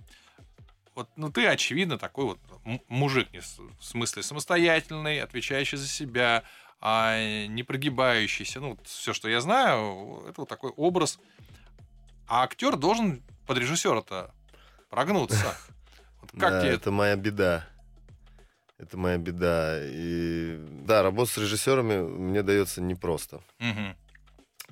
[0.96, 2.40] Вот, ну, ты, очевидно, такой вот
[2.88, 6.44] мужик, в смысле самостоятельный, отвечающий за себя,
[6.80, 8.60] а не прогибающийся.
[8.60, 11.20] Ну, все, что я знаю, это вот такой образ.
[12.28, 14.34] А актер должен под режиссера-то
[14.90, 15.58] прогнуться.
[16.22, 16.74] Вот как да, тебе...
[16.74, 17.68] это моя беда.
[18.78, 19.80] Это моя беда.
[19.82, 23.42] И да, работа с режиссерами мне дается непросто.
[23.60, 23.96] Угу.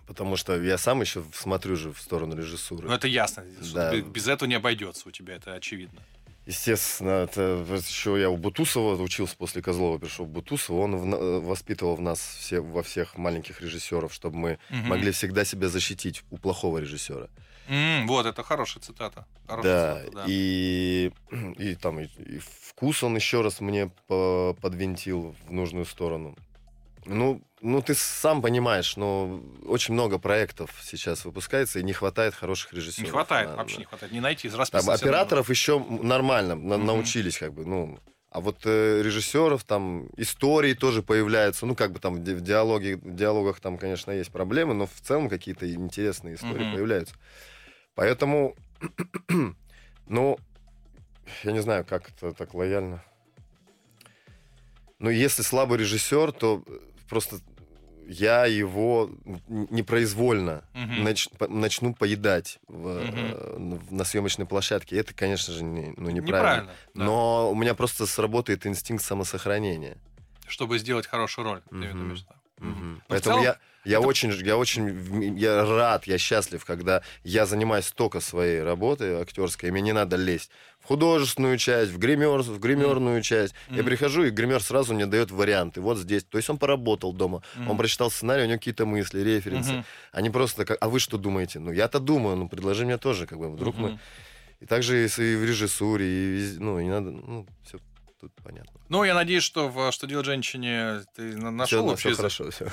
[0.07, 2.87] Потому что я сам еще смотрю же в сторону режиссуры.
[2.87, 3.45] Ну, это ясно.
[3.73, 3.95] Да.
[3.95, 6.01] Без этого не обойдется у тебя, это очевидно.
[6.47, 11.39] Естественно, это еще я у Бутусова учился после Козлова, пришел в Бутусова, он в, э,
[11.39, 14.87] воспитывал в нас все, во всех маленьких режиссеров, чтобы мы угу.
[14.87, 17.29] могли всегда себя защитить у плохого режиссера.
[17.71, 19.25] Mm, вот, это хорошая цитата.
[19.47, 21.11] Хорошая да, цитата, да, и,
[21.57, 26.35] и там и, и вкус он еще раз мне подвинтил в нужную сторону.
[27.05, 32.73] Ну, ну, ты сам понимаешь, но очень много проектов сейчас выпускается, и не хватает хороших
[32.73, 33.05] режиссеров.
[33.05, 34.11] Не хватает, на, вообще не хватает.
[34.11, 34.93] Не найти из расписания.
[34.93, 37.99] Операторов еще нормально, на, mm научились как бы, ну...
[38.29, 41.65] А вот э, режиссеров, там, истории тоже появляются.
[41.65, 45.27] Ну, как бы там в, диалоге, в диалогах там, конечно, есть проблемы, но в целом
[45.27, 47.15] какие-то интересные истории mm появляются.
[47.95, 48.55] Поэтому,
[50.07, 50.37] ну,
[51.43, 53.03] я не знаю, как это так лояльно.
[54.99, 56.63] Но если слабый режиссер, то
[57.09, 57.37] просто
[58.07, 59.09] я его
[59.47, 61.01] непроизвольно угу.
[61.01, 63.81] нач, начну поедать в, угу.
[63.89, 64.97] на съемочной площадке.
[64.97, 66.17] Это, конечно же, не, ну, неправильно.
[66.17, 67.03] неправильно да.
[67.03, 69.97] Но у меня просто сработает инстинкт самосохранения.
[70.47, 71.61] Чтобы сделать хорошую роль.
[71.71, 71.81] Угу.
[71.81, 72.35] Ты думаешь, да?
[72.65, 73.01] Угу.
[73.07, 74.07] Поэтому целом, я, я это...
[74.07, 79.71] очень, я очень, я рад, я счастлив, когда я занимаюсь только своей работой актерской, и
[79.71, 83.21] мне не надо лезть в художественную часть, в гример, в гримерную mm.
[83.21, 83.53] часть.
[83.69, 83.77] Mm.
[83.77, 85.79] Я прихожу, и гример сразу мне дает варианты.
[85.79, 86.23] Вот здесь.
[86.23, 87.69] То есть он поработал дома, mm.
[87.69, 89.71] он прочитал сценарий, у него какие-то мысли, референсы.
[89.71, 89.85] Mm-hmm.
[90.11, 91.59] Они просто как, а вы что думаете?
[91.59, 93.91] Ну, я-то думаю, ну, предложи мне тоже, как бы, вдруг mm-hmm.
[93.91, 93.99] мы...
[94.59, 97.79] И также и в режиссуре, и, ну, не надо, ну, все
[98.21, 98.79] тут понятно.
[98.89, 102.69] Ну, я надеюсь, что в «Что делать женщине» ты нашел все, все хорошо, все,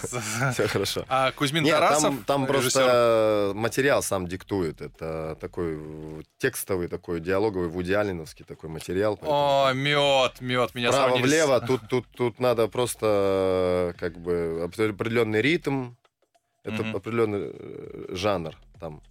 [0.52, 1.04] все хорошо.
[1.08, 4.80] А Кузьмин Нет, Тарасов, там, там просто материал сам диктует.
[4.82, 5.78] Это такой
[6.36, 9.18] текстовый, такой диалоговый, вудиалиновский такой материал.
[9.22, 15.92] О, мед, мед, меня Право-влево, тут, тут, тут надо просто как бы определенный ритм,
[16.62, 19.02] это определенный э, жанр там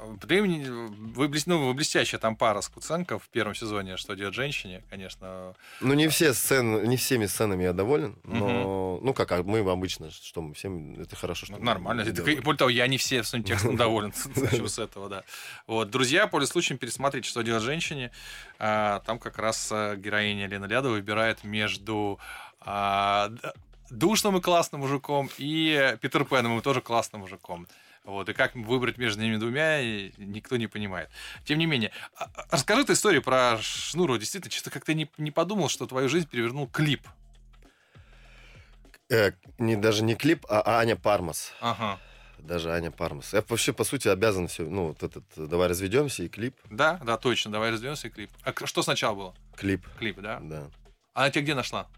[0.00, 5.54] вы, ну, вы блестящая там пара Скуценко в первом сезоне «Что делать женщине», конечно.
[5.80, 9.04] Ну, не все сцены, не всеми сценами я доволен, но, угу.
[9.04, 11.56] ну, как а мы обычно, что мы всем, это хорошо, что...
[11.56, 12.02] Ну, нормально.
[12.02, 14.12] Это, более того, я не все своим текстом доволен.
[14.68, 15.24] С этого, да.
[15.66, 18.10] Вот, друзья, пользуясь случаем, пересмотрите «Что делать женщине».
[18.58, 22.18] А, там как раз э, героиня Лена Лядова выбирает между
[22.60, 23.30] а,
[23.90, 27.66] душным и классным мужиком и Питер Пеном, и тоже классным мужиком.
[28.08, 29.82] Вот, и как выбрать между ними двумя,
[30.16, 31.10] никто не понимает.
[31.44, 34.18] Тем не менее, а, а, расскажи ты историю про Шнурова.
[34.18, 37.06] Действительно, что-то как-то не, не подумал, что твою жизнь перевернул клип.
[39.10, 41.52] Э, не, даже не клип, а Аня Пармас.
[41.60, 42.00] Ага.
[42.38, 43.34] Даже Аня Пармас.
[43.34, 44.62] Я вообще, по сути, обязан все.
[44.62, 46.56] Ну, вот этот «Давай разведемся» и клип.
[46.70, 47.52] Да, да, точно.
[47.52, 48.30] «Давай разведемся» и клип.
[48.42, 49.34] А что сначала было?
[49.54, 49.86] Клип.
[49.98, 50.38] Клип, да?
[50.40, 50.70] Да.
[51.12, 51.88] А она тебя где нашла?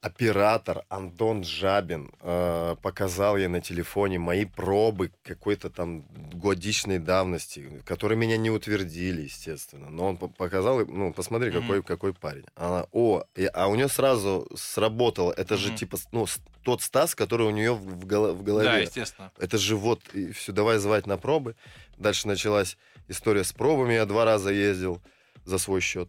[0.00, 8.16] Оператор Антон Жабин э, показал я на телефоне мои пробы какой-то там годичной давности, которые
[8.16, 9.90] меня не утвердили, естественно.
[9.90, 11.60] Но он показал, ну, посмотри, mm-hmm.
[11.60, 12.44] какой, какой парень.
[12.54, 15.32] Она, о, и, а у нее сразу сработало.
[15.32, 15.58] Это mm-hmm.
[15.58, 16.26] же типа, ну,
[16.62, 18.68] тот Стас, который у нее в, голо- в голове.
[18.68, 19.32] Да, естественно.
[19.38, 21.56] Это же вот, и все, давай звать на пробы.
[21.96, 22.76] Дальше началась
[23.08, 23.94] история с пробами.
[23.94, 25.02] Я два раза ездил
[25.44, 26.08] за свой счет.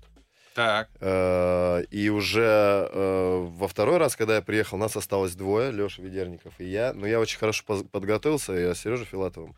[0.56, 0.90] Так.
[1.00, 6.54] Э, и уже э, во второй раз, когда я приехал, нас осталось двое, Леша Ведерников
[6.60, 6.94] и я.
[6.94, 9.56] Но я очень хорошо подготовился, я с Сережей Филатовым.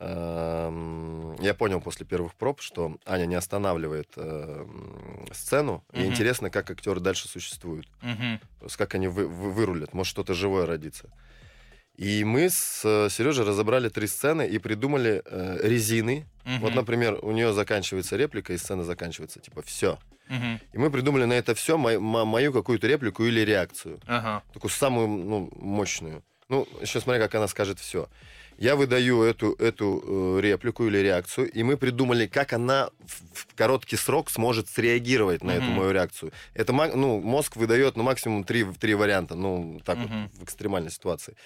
[0.00, 5.84] Эм, я понял после первых проб, что Аня не останавливает эм, сцену.
[5.92, 6.00] Угу.
[6.00, 7.86] И интересно, как актеры дальше существуют.
[8.02, 8.68] Угу.
[8.76, 9.94] Как они вы, вы, вырулят.
[9.94, 11.10] Может, что-то живое родится.
[11.96, 16.26] И мы с э, Сережей разобрали три сцены и придумали э, резины.
[16.44, 16.58] Угу.
[16.60, 19.98] Вот, например, у нее заканчивается реплика, и сцена заканчивается типа все.
[20.28, 20.60] Угу.
[20.72, 24.00] И мы придумали на это все мою, мою какую-то реплику или реакцию.
[24.06, 24.42] Ага.
[24.52, 26.22] Такую самую ну, мощную.
[26.48, 28.08] Ну, еще смотри, как она скажет все.
[28.58, 33.54] Я выдаю эту, эту э, реплику или реакцию, и мы придумали, как она в, в
[33.56, 35.72] короткий срок сможет среагировать на эту Мгм.
[35.72, 36.32] мою реакцию.
[36.54, 40.30] Это ну, мозг выдает ну, максимум три, три варианта, ну, так Мгм.
[40.32, 41.36] вот, в экстремальной ситуации.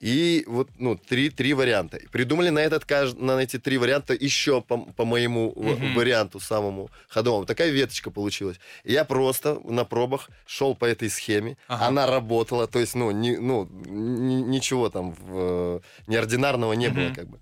[0.00, 1.98] И вот, ну, три, три варианта.
[2.10, 5.94] Придумали на, этот, на эти три варианта еще по, по моему Мгм.
[5.94, 7.44] варианту самому ходовому.
[7.44, 8.58] Такая веточка получилась.
[8.82, 11.58] И я просто на пробах шел по этой схеме.
[11.68, 11.86] Ага.
[11.88, 17.14] Она работала, то есть, ну, не, ну ни- ничего там в- неординарного не было, Мгм.
[17.14, 17.38] как бы.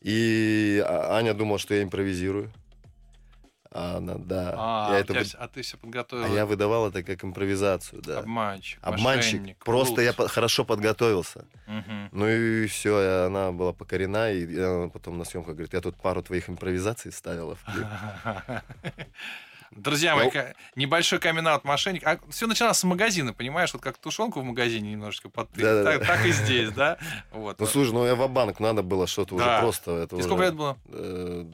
[0.00, 2.52] И А- Аня думала, что я импровизирую.
[3.78, 4.54] А она, да.
[4.56, 6.24] А, я у это вы- а ты все подготовил.
[6.24, 8.20] а я выдавал это как импровизацию, да.
[8.20, 8.78] Обманщик.
[8.82, 9.56] Обманщик.
[9.64, 11.44] Просто я по- хорошо подготовился.
[11.66, 12.08] Мгм.
[12.12, 16.22] Ну и все, она была покорена, и она потом на съемках говорит, я тут пару
[16.22, 17.86] твоих импровизаций ставила в клип.
[19.72, 20.42] Друзья мои, Ну.
[20.76, 22.06] небольшой камин мошенник.
[22.06, 23.72] А все начиналось с магазина, понимаешь?
[23.74, 25.64] Вот как тушенку в магазине немножечко подтырить.
[25.66, 25.98] Да-да-да.
[25.98, 26.96] Так, так и здесь, да?
[27.32, 27.60] Вот.
[27.60, 29.60] Ну слушай, ну я в банк надо было что-то уже Да.
[29.60, 29.90] просто.
[29.96, 30.78] Это Тебе уже, сколько лет было?
[30.88, 31.44] э,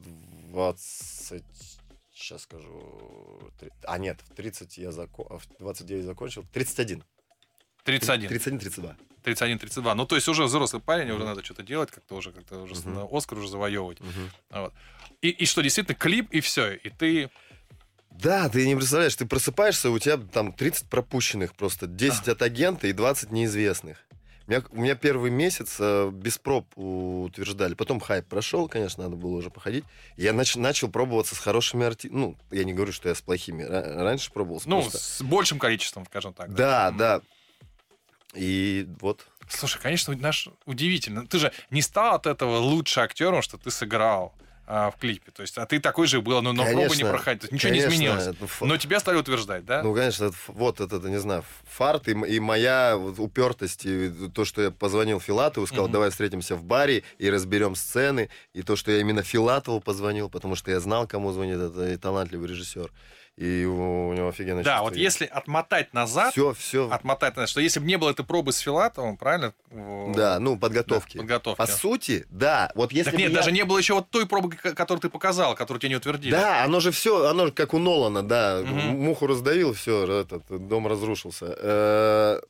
[0.52, 1.42] 20...
[2.22, 3.52] Сейчас скажу...
[3.84, 5.38] А нет, в 30 я закончил...
[5.38, 6.44] В 29 закончил.
[6.52, 7.02] 31.
[7.84, 8.30] 31.
[8.30, 8.96] 31-32.
[9.24, 9.94] 31, 32.
[9.94, 13.08] Ну, то есть уже взрослый парень, уже надо что-то делать, как-то уже, как-то уже на
[13.10, 14.00] Оскар уже завоевывать.
[14.00, 14.30] Мгм.
[14.50, 14.74] Вот.
[15.20, 16.74] И, и что, действительно, клип, и все.
[16.74, 17.30] И ты...
[18.10, 22.86] Да, ты не представляешь, ты просыпаешься, у тебя там 30 пропущенных просто, 10 от агента
[22.86, 23.98] и 20 неизвестных.
[24.46, 27.74] У меня, у меня первый месяц э, без проб утверждали.
[27.74, 29.84] Потом хайп прошел, конечно, надо было уже походить.
[30.16, 32.18] Я нач- начал пробоваться с хорошими артистами.
[32.20, 33.62] Ну, я не говорю, что я с плохими.
[33.62, 34.68] Ра- раньше пробовался.
[34.68, 34.98] Ну, просто.
[34.98, 36.52] с большим количеством, скажем так.
[36.54, 36.96] Да, М.
[36.96, 37.20] да.
[38.34, 39.26] И вот.
[39.48, 41.26] Слушай, конечно, наш удивительно.
[41.26, 44.34] Ты же не стал от этого лучше актером, что ты сыграл
[44.66, 45.30] а, в клипе.
[45.32, 47.52] То есть, а ты такой же был, но, но пробы не проходили.
[47.52, 48.36] Ничего конечно, не изменилось.
[48.46, 49.82] фа- Но тебя стали утверждать, да?
[49.82, 54.10] Ну, конечно, это ф- вот это, не знаю, фарт и, и моя вот упертость, и
[54.34, 55.92] то, что я позвонил Филатову, сказал, Мгм.
[55.92, 60.54] давай встретимся в баре и разберем сцены, и то, что я именно Филатову позвонил, потому
[60.54, 62.90] что я знал, кому звонит этот талантливый режиссер,
[63.36, 67.60] и у, у него офигенно да, вот если отмотать назад, Все, все, отмотать назад, что
[67.62, 69.54] если бы не было этой пробы с Филатовым, правильно?
[69.70, 71.16] Да, ну, да, подготовки.
[71.16, 71.56] подготовки.
[71.58, 74.54] По сути, да, вот если Так нет, я- даже не было еще вот той пробы,
[74.54, 76.32] которую ты показал, которую тебе не утвердили.
[76.32, 78.60] Да, оно же все, оно же как у Нолана, да.
[78.62, 79.02] Мгм.
[79.02, 81.56] Муху раздавил, все, этот дом разрушился.
[81.58, 82.40] Э,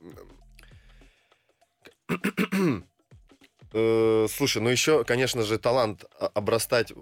[3.73, 6.95] э, Слушай, ну еще, конечно же, талант обрастать э,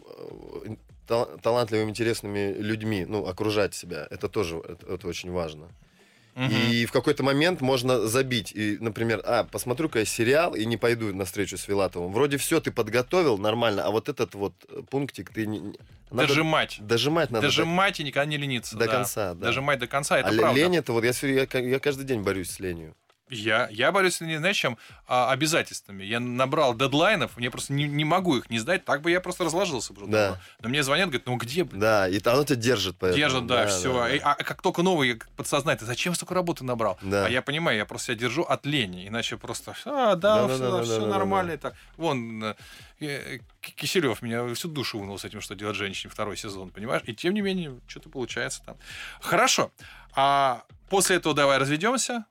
[1.11, 5.68] тал- талантливыми, интересными людьми, ну, окружать себя, это тоже это, это очень важно.
[6.37, 6.53] Мгм.
[6.70, 8.53] И в какой-то момент можно забить.
[8.53, 12.12] И, например, а, посмотрю-ка я сериал и не пойду на встречу с Филатовым.
[12.12, 15.75] Вроде все ты подготовил нормально, а вот этот вот э, пунктик ты не...
[16.11, 16.79] надо Дожимать.
[16.81, 17.49] Дожимать надо.
[17.49, 18.77] Дожимать и никогда не лениться.
[18.77, 18.92] До да.
[18.92, 19.46] конца, да.
[19.46, 20.61] Дожимать до конца, это а правда.
[20.61, 22.94] лень это вот, я, я, я каждый день борюсь с ленью.
[23.31, 26.05] Я, я борюсь не знаешь, чем а, обязательствами.
[26.05, 29.45] Я набрал дедлайнов, мне просто не, не могу их не сдать, так бы я просто
[29.45, 30.03] разложился бы.
[30.03, 30.40] уже Да.
[30.61, 31.81] Но мне звонят, говорят, ну где, блин?
[31.81, 33.16] Да, и оно тебя держит поэтому.
[33.19, 33.93] Держат, да, все.
[33.93, 34.33] да.
[34.33, 36.99] А как только новый, я подсознательно, зачем столько работы набрал?
[37.03, 37.27] Да.
[37.27, 41.57] А я понимаю, я просто себя держу от лени, иначе просто, а, да, все, нормально.
[41.57, 41.75] так.
[41.97, 42.57] Вон,
[43.01, 47.03] э, Киселев меня всю душу вынул с этим, что делать женщине второй сезон, понимаешь?
[47.07, 48.77] И тем не менее, что-то получается там.
[49.21, 49.71] Хорошо.
[50.14, 52.25] А после этого давай разведемся.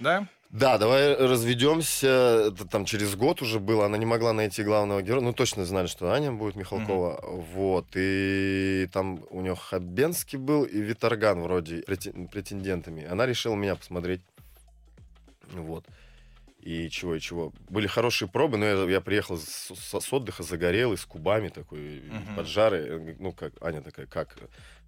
[0.00, 0.26] Да?
[0.50, 2.46] Да, давай разведемся.
[2.52, 3.84] Это там через год уже было.
[3.86, 5.22] Она не могла найти главного героя.
[5.22, 7.20] Ну, точно знали, что Аня будет Михалкова.
[7.54, 7.86] Вот.
[7.94, 13.04] И там у нее Хабенский был и Виторган вроде претендентами.
[13.04, 14.22] Она решила меня посмотреть.
[15.52, 15.84] Вот.
[16.60, 17.52] И чего, и чего.
[17.68, 22.02] Были хорошие пробы, но я, я приехал с, с- с отдыха, загорелый, с кубами такой,
[22.10, 22.36] Мгм.
[22.36, 23.16] поджары.
[23.18, 24.34] Ну, как Аня такая, как?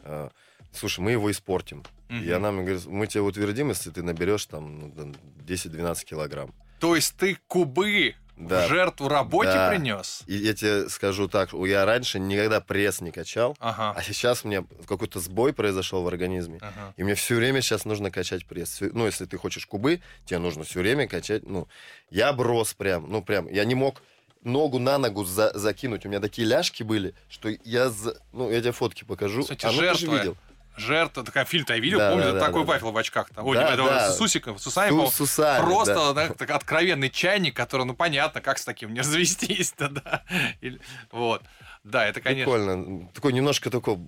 [0.03, 0.29] э,
[0.73, 1.85] Слушай, мы его испортим.
[2.09, 2.35] И Мгм.
[2.35, 5.15] она мне говорит, мы тебя утвердим, если ты наберешь там ну, там,
[5.47, 6.53] 10-12 килограмм.
[6.81, 8.65] То есть ты кубы Да.
[8.67, 9.69] в жертву работе Да.
[9.71, 10.23] принес?
[10.27, 13.93] И я тебе скажу так, я раньше никогда пресс не качал, Ага.
[13.97, 16.59] а сейчас мне какой-то сбой произошел в организме.
[16.63, 16.95] ага.
[16.97, 18.79] И мне все время сейчас нужно качать пресс.
[18.81, 21.47] Ну, если ты хочешь кубы, тебе нужно все время качать.
[21.47, 21.69] Ну,
[22.11, 24.03] я брос прям, ну, прям, я не мог
[24.43, 26.07] ногу на ногу за- закинуть.
[26.07, 29.43] У меня такие ляжки были, что я, за- ну, я тебе фотки покажу.
[29.43, 30.37] Кстати, а ну, ты же видел.
[30.77, 33.31] Жертва, такая фильм я видел, Да, помню, да, это да, такой да, в очках.
[33.35, 33.47] Там.
[33.47, 34.11] Ой, Да, да.
[34.11, 35.13] с усиком, с усами, Су- по-моему.
[35.13, 39.89] с усами, Просто да, так откровенный чайник, который, ну, понятно, как с таким не развестись-то,
[39.89, 40.23] да.
[40.61, 40.81] Или-
[41.13, 41.43] вот.
[41.85, 42.53] Да, это, конечно...
[42.53, 43.09] Прикольно.
[43.15, 43.99] Такой немножко такой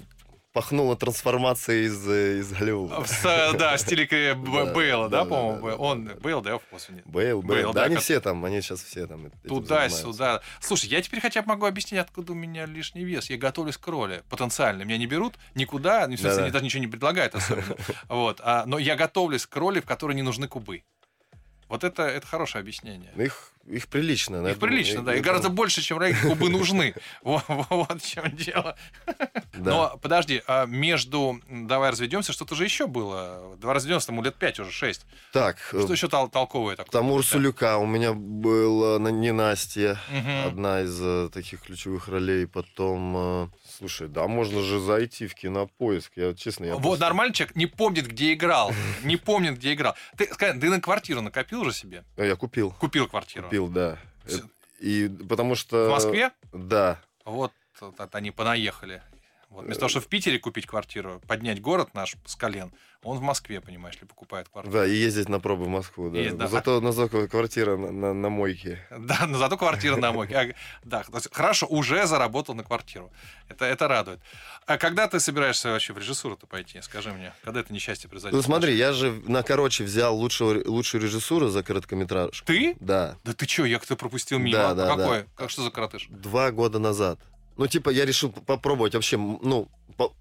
[0.53, 3.05] пахнуло трансформацией из, э, из Голливуда.
[3.05, 5.67] С- Да, в стиле Да, Бейла, да, по-моему?
[5.79, 6.11] Он.
[6.21, 7.03] Бейл, да, господи.
[7.05, 7.43] Бейл, Бейл.
[7.43, 9.31] Бейл, да, они все там, они сейчас все там.
[9.47, 10.43] Туда-сюда.
[10.61, 13.31] Слушай, я теперь хотя бы могу объяснить, откуда у меня лишний вес.
[13.31, 14.83] Я готовлюсь к роли потенциально.
[14.83, 17.77] Меня не берут никуда, в смысле, даже ничего не предлагают особенно.
[18.09, 18.41] Вот.
[18.43, 20.83] а, но я готовлюсь к роли, в которой не нужны кубы.
[21.69, 23.11] Вот это, это хорошее объяснение.
[23.17, 24.37] Их их прилично.
[24.37, 25.13] я Их думаю, прилично, да.
[25.15, 26.95] И это- гораздо больше, чем ради кубы нужны.
[27.23, 28.77] Вот в чем дело.
[29.55, 29.71] Да.
[29.71, 33.57] Но подожди, а между «Давай разведемся» что-то же еще было.
[33.61, 35.07] «Давай разведемся» тому лет 5 уже, 6.
[35.33, 36.91] Так, э, Что еще тол- толковое такое?
[36.91, 39.97] Тамур Сулюка у меня была на- ненастье.
[40.47, 42.47] Одна из э, таких ключевых ролей.
[42.47, 43.49] Потом, э,
[43.83, 46.13] слушай, да, можно же зайти в кинопоиск.
[46.15, 48.73] Я честно, я Вот просто- нормальный человек не помнит, где играл.
[49.03, 49.97] Не помнит, где играл.
[50.17, 52.05] Ты, скажи, ты на квартиру накопил уже себе?
[52.17, 52.71] Э, Я купил.
[52.79, 53.47] Купил квартиру?
[53.47, 53.99] Купил, да.
[54.79, 55.89] И потому что...
[55.89, 56.31] В Москве?
[56.53, 57.01] Да.
[57.25, 57.53] Вот
[58.13, 59.03] они понаехали.
[59.53, 62.73] Вот, вместо того, чтобы в Питере купить квартиру, поднять город наш с колен,
[63.03, 64.73] он в Москве, понимаешь ли, покупает квартиру.
[64.73, 66.19] Да, и ездить на пробы в Москву, да.
[66.21, 66.47] Есть, да.
[66.47, 68.79] Зато, на зато квартира на, на- на мойке.
[68.99, 70.37] Да, но зато квартира на мойке.
[70.37, 73.11] А, Да, хорошо, уже заработал на квартиру.
[73.49, 74.21] Это, это радует.
[74.67, 76.81] А когда ты собираешься вообще в режиссуру-то пойти?
[76.81, 78.37] Скажи мне, когда это несчастье произойдет?
[78.37, 82.47] Ну смотри, я же на короче взял лучшего, лучшую режиссуру за короткометражку.
[82.47, 82.77] Ты?
[82.81, 84.57] Да, Да ты что, я как-то пропустил мимо.
[84.57, 85.21] Да, да, Какой?
[85.23, 85.27] да.
[85.35, 86.07] Как что за коротыш?
[86.09, 87.19] два года назад.
[87.57, 90.15] Ну, типа, я решил попробовать вообще, ну, по-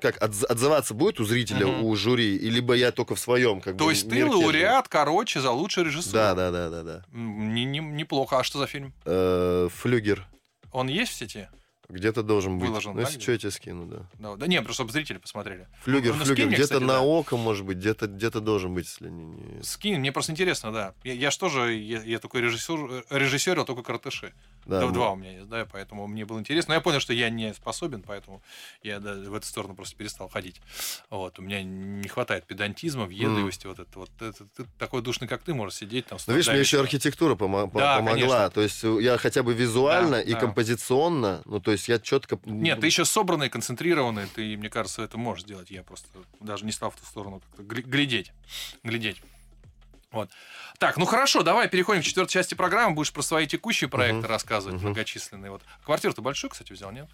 [0.00, 1.84] как отз- отзываться будет у зрителя, Мгм.
[1.84, 3.78] у жюри, либо я только в своем, как бы.
[3.78, 6.14] То есть ты лауреат, короче, за лучшую режиссуру.
[6.14, 7.04] Да, да, да, да, да.
[7.12, 8.38] Не- не- неплохо.
[8.38, 8.92] А что за фильм?
[9.04, 10.26] Э, Флюгер.
[10.72, 11.48] Он есть в сети?
[11.88, 12.68] Где-то должен быть.
[12.70, 14.06] Выложен, ну, да, если что, я тебе скину, да.
[14.18, 15.68] Да, да не, просто чтобы зрители посмотрели.
[15.82, 16.48] Флюгер, Ну, флюгер.
[16.48, 17.00] Где-то на да.
[17.02, 19.24] око, может быть, где-то где должен быть, если не...
[19.26, 20.94] не- Скинь, мне просто интересно, да.
[21.04, 24.32] Я, я ж тоже, я, я такой режиссер, режиссерил только коротыши.
[24.64, 26.70] Да, Да, ну, два у меня есть, да, поэтому мне было интересно.
[26.72, 28.42] Но я понял, что я не способен, поэтому
[28.82, 30.60] я да, в эту сторону просто перестал ходить.
[31.10, 34.10] Вот, у меня не хватает педантизма, въедливости, вот это вот.
[34.20, 36.18] Это, ты такой душный, как ты, можешь сидеть там.
[36.26, 38.14] Ну, видишь, мне еще архитектура помо- по- Да, помогла.
[38.20, 38.50] конечно.
[38.50, 40.38] То есть я хотя бы визуально Да, и да.
[40.40, 42.38] композиционно, ну, то есть я четко...
[42.44, 45.70] Нет, ты еще собранный, концентрированный, ты, мне кажется, это можешь сделать.
[45.70, 46.06] Я просто
[46.40, 48.32] даже не стал в ту сторону как-то глядеть.
[48.84, 49.22] Глядеть.
[50.12, 50.30] Вот.
[50.78, 52.94] Так, ну хорошо, давай переходим к четвертой части программы.
[52.94, 54.28] Будешь про свои текущие проекты Мгм.
[54.28, 54.86] рассказывать, Мгм.
[54.86, 55.50] многочисленные.
[55.50, 55.62] Вот.
[55.84, 57.08] Квартиру-то большую, кстати, взял, нет?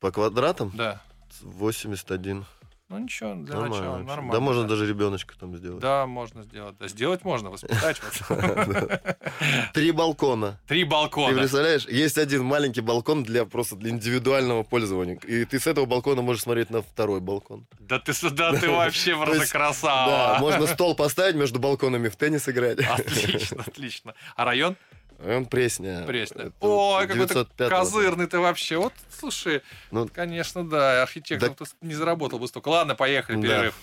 [0.00, 1.00] По квадратам Да.
[1.42, 2.46] 81.
[2.90, 4.06] Ну ничего, для Нормально начала вообще.
[4.08, 4.32] нормально.
[4.32, 5.80] Да, можно даже ребеночка там сделать.
[5.80, 6.76] Да, можно сделать.
[6.76, 8.00] Да, сделать можно, воспитать.
[9.72, 10.58] Три балкона.
[10.66, 11.38] Три Ты балкона.
[11.38, 15.16] представляешь, есть один маленький балкон для просто для индивидуального пользования.
[15.26, 17.66] И ты с этого балкона можешь смотреть на второй балкон.
[17.78, 20.10] Да ты сюда, ты вообще То просто красава.
[20.10, 22.80] Да, можно стол поставить между балконами в теннис играть.
[22.80, 24.14] Отлично, отлично.
[24.34, 24.76] А район?
[25.24, 26.02] Он Пресня.
[26.06, 26.44] Пресня.
[26.44, 28.78] Это Ой, какой ты 905 козырный ты вообще.
[28.78, 31.52] Вот, слушай, Ну, конечно, да, архитектор
[31.82, 32.68] не заработал бы столько.
[32.68, 33.42] Ладно, поехали, Да.
[33.42, 33.74] перерыв.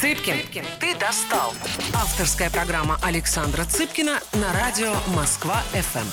[0.00, 1.54] Цыпкин, ты достал.
[1.94, 6.06] Авторская программа Александра Цыпкина на радио Москва-ФМ.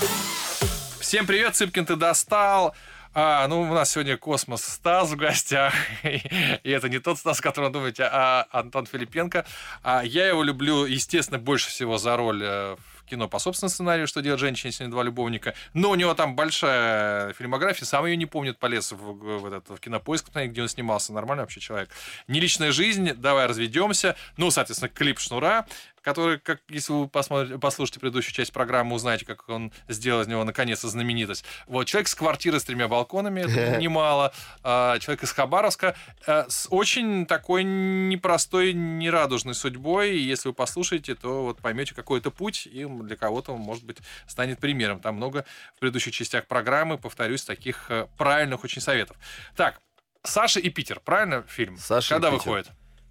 [1.00, 2.74] Всем привет, Цыпкин, ты достал.
[3.12, 5.74] А, ну, у нас сегодня космос Стас в гостях.
[6.04, 9.44] И это не тот Стас, которого вы думаете, а Антон Филипенко.
[9.82, 14.06] А я его люблю, естественно, больше всего за роль э, в кино по собственному сценарию,
[14.06, 15.54] что делать женщина, если не два любовника.
[15.74, 19.78] Но у него там большая фильмография, сам ее не помнит, полез в, в этот, в
[19.78, 21.12] кинопоиск, где он снимался.
[21.12, 21.90] Нормальный вообще человек.
[22.28, 24.16] Не личная жизнь, давай разведемся.
[24.36, 25.66] Ну, соответственно, клип Шнура,
[26.02, 30.44] который, как если вы посмотрите, послушаете предыдущую часть программы, узнаете, как он сделал из него
[30.44, 31.44] наконец-то знаменитость.
[31.66, 34.32] Вот человек с квартиры с тремя балконами, это немало.
[34.62, 35.94] А, Человек из Хабаровска
[36.26, 40.16] а, с очень такой непростой, нерадужной судьбой.
[40.16, 43.84] И если вы послушаете, то вот поймете какой это путь, и для кого-то он, может
[43.84, 45.00] быть, станет примером.
[45.00, 45.44] Там много
[45.76, 49.16] в предыдущих частях программы, повторюсь, таких э, правильных очень советов.
[49.56, 49.80] Так,
[50.22, 51.78] Саша и Питер, правильно фильм?
[51.78, 52.38] Саша и Когда Питер.
[52.44, 52.70] выходит?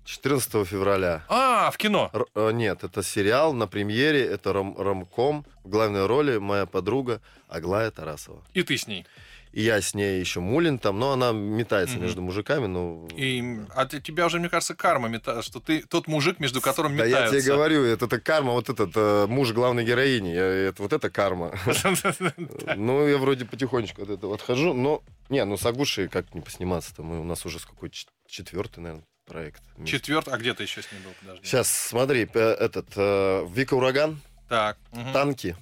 [0.10, 1.24] 14 февраля.
[1.30, 2.10] А, в кино.
[2.14, 5.46] Р- э, нет, это сериал на премьере, это ром- ромком.
[5.64, 8.44] В главной роли моя подруга Аглая Тарасова.
[8.56, 9.06] И ты с ней.
[9.52, 12.04] И я с ней еще Мулин там, но она метается Мгм.
[12.06, 13.08] между мужиками, ну...
[13.16, 17.06] И от тебя уже, мне кажется, карма мета, что ты тот мужик, между которым Да
[17.06, 20.94] я тебе говорю, это, это карма, вот этот э, муж главной героини, я- это, вот
[20.94, 21.52] это карма.
[22.78, 25.02] Ну, я вроде потихонечку от этого отхожу, но...
[25.30, 27.92] Не, ну с Агушей как не посниматься-то, мы, у нас уже с какой
[28.28, 29.62] четвертый, наверное, проект.
[29.86, 31.12] Четвертый, а где ты еще с ним был?
[31.22, 31.46] Подожди.
[31.46, 34.20] Сейчас, смотри, п- этот, э, Вика Ураган,
[34.50, 34.78] Так.
[34.92, 35.56] мгм, танки,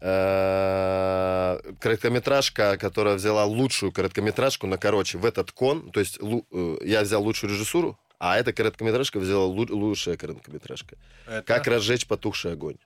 [0.00, 5.90] э, короткометражка, которая взяла лучшую короткометражку на короче в этот кон.
[5.90, 10.96] То есть лу- э, я взял лучшую режиссуру, а эта короткометражка взяла лу- лучшая короткометражка.
[11.26, 12.76] Это- Как разжечь потухший огонь.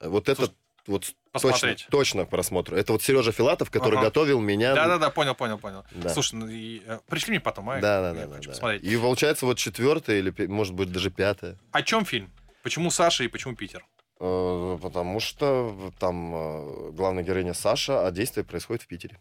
[0.00, 0.50] Вот Слушай,
[0.86, 1.02] вот
[1.32, 1.86] точно, посмотреть.
[1.90, 2.76] точно просмотру.
[2.76, 4.06] Это вот Сережа Филатов, который Ага.
[4.06, 4.74] готовил меня.
[4.74, 5.84] Да-да-да, понял, понял, понял.
[5.92, 6.08] Да.
[6.10, 7.80] Слушай, ну и, э, пришли мне потом, а?
[7.80, 8.52] Да, да, Я да, да, хочу да.
[8.52, 8.82] посмотреть.
[8.84, 11.56] И получается вот четвертое или может быть даже пятое.
[11.72, 12.30] О чем фильм?
[12.62, 13.84] Почему Саша и почему Питер?
[14.20, 19.18] Э, Потому что там э, главная героиня Саша, а действие происходит в Питере.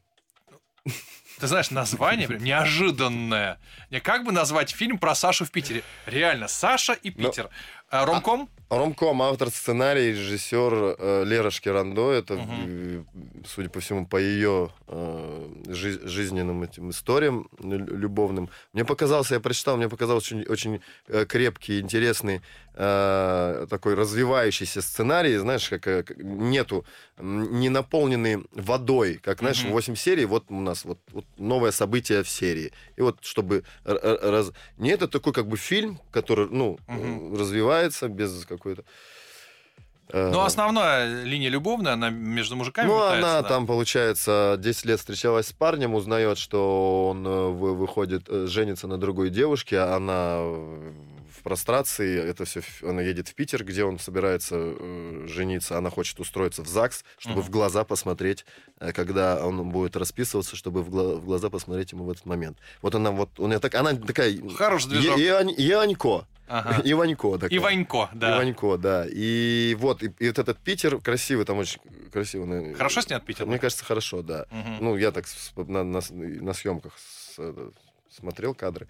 [1.39, 3.59] Ты знаешь, название прям неожиданное.
[3.91, 5.83] Не как бы назвать фильм про Сашу в Питере?
[6.05, 7.49] Реально, Саша и Ну, Питер.
[7.89, 8.49] А, Ромком?
[8.69, 12.11] Ромком, автор сценарий, режиссер э, Лера Шкирандо.
[12.11, 12.35] Это,
[12.67, 13.03] э,
[13.47, 18.47] судя по всему, по ее э, жи- жизненным этим историям лю- любовным.
[18.73, 22.41] Мне показался, я прочитал, мне показался очень, очень э, крепкий, интересный,
[22.81, 25.37] э, такой развивающийся сценарий.
[25.37, 26.85] Знаешь, как, э, как нету,
[27.17, 29.19] м, не наполненный водой.
[29.21, 29.73] Как, знаешь, Мгм.
[29.73, 32.71] 8 серий, вот у нас вот, вот новое событие в серии.
[32.97, 33.63] И вот чтобы...
[33.85, 38.83] раз- Не это такой как бы фильм, который, ну, э, развивается без какой-то...
[40.13, 43.47] э, Ну, основная линия любовная, она между мужиками ну, она да.
[43.49, 48.87] там, получается, 10 лет встречалась с парнем, узнает, что он э, вы- выходит, э, женится
[48.87, 50.91] на другой девушке, а она э,
[51.39, 56.19] в прострации, это все, она едет в Питер, где он собирается э, жениться, она хочет
[56.19, 57.47] устроиться в ЗАГС, чтобы Мгм.
[57.47, 58.45] в глаза посмотреть,
[58.79, 62.57] э, когда он будет расписываться, чтобы в, гла- в глаза посмотреть ему в этот момент.
[62.81, 64.37] Вот она вот, у нее так, она такая...
[64.55, 65.17] Хороший движок.
[65.17, 66.25] Е- Иоанн- Иоаннко.
[66.51, 66.81] Ага.
[66.83, 67.49] Иванько такая.
[67.51, 68.35] И Ванько, да.
[68.37, 69.05] Иванько, да.
[69.07, 71.79] И вот, и, и вот этот Питер красивый, там очень
[72.11, 72.45] красиво.
[72.45, 72.73] наверное.
[72.75, 73.45] Хорошо снят Питер?
[73.45, 74.45] Мне кажется, хорошо, да.
[74.49, 74.77] Мгм.
[74.81, 75.25] Ну, я так
[75.55, 77.69] на, на, на съемках с- э,
[78.09, 78.87] смотрел кадры.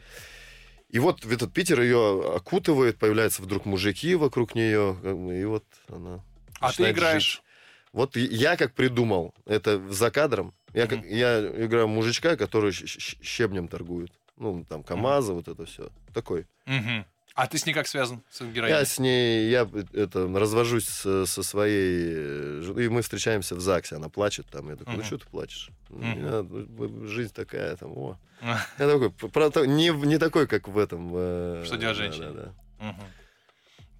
[0.90, 4.98] И вот этот Питер ее окутывает, появляются вдруг мужики вокруг нее,
[5.40, 6.24] и вот она.
[6.60, 7.24] а ты играешь...
[7.36, 7.44] жить.
[7.92, 11.08] Вот я как придумал, это за кадром, я, как, Мгм.
[11.10, 14.12] я играю мужичка, который щебнем торгует.
[14.38, 15.90] Ну, там, КамАЗы, вот это все.
[16.14, 16.46] Такой.
[16.66, 17.06] Мгм.
[17.34, 18.86] А ты с ней как связан, с Я героиней?
[18.86, 24.10] с ней, я это, развожусь с- со своей э, и мы встречаемся в ЗАГСе, она
[24.10, 25.70] плачет там, я такой, ну что ты плачешь?
[25.90, 26.20] «Ну, Мгм.
[26.20, 28.18] меня, ну, жизнь такая, там, о.
[28.42, 31.12] Я такой, правда, не, не такой, как в этом.
[31.14, 32.30] э, Что делать да, женщине.
[32.32, 32.44] да,
[32.80, 32.86] да.
[32.86, 33.04] Мгм.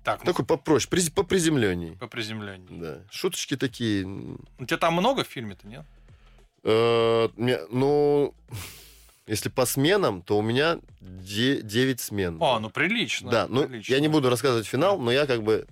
[0.04, 1.98] Так, ну, Такой попроще, приз- поприземленней.
[1.98, 2.68] по приземлению.
[2.72, 3.02] Да.
[3.12, 4.06] Шуточки такие.
[4.06, 5.86] У тебя там много в фильме-то, нет?
[6.64, 8.34] Э, ну,
[9.28, 12.38] если по сменам, то у меня 9 смен.
[12.42, 13.30] О, ну прилично.
[13.30, 13.94] да, ну, прилично.
[13.94, 15.68] я не буду рассказывать финал, но я как бы...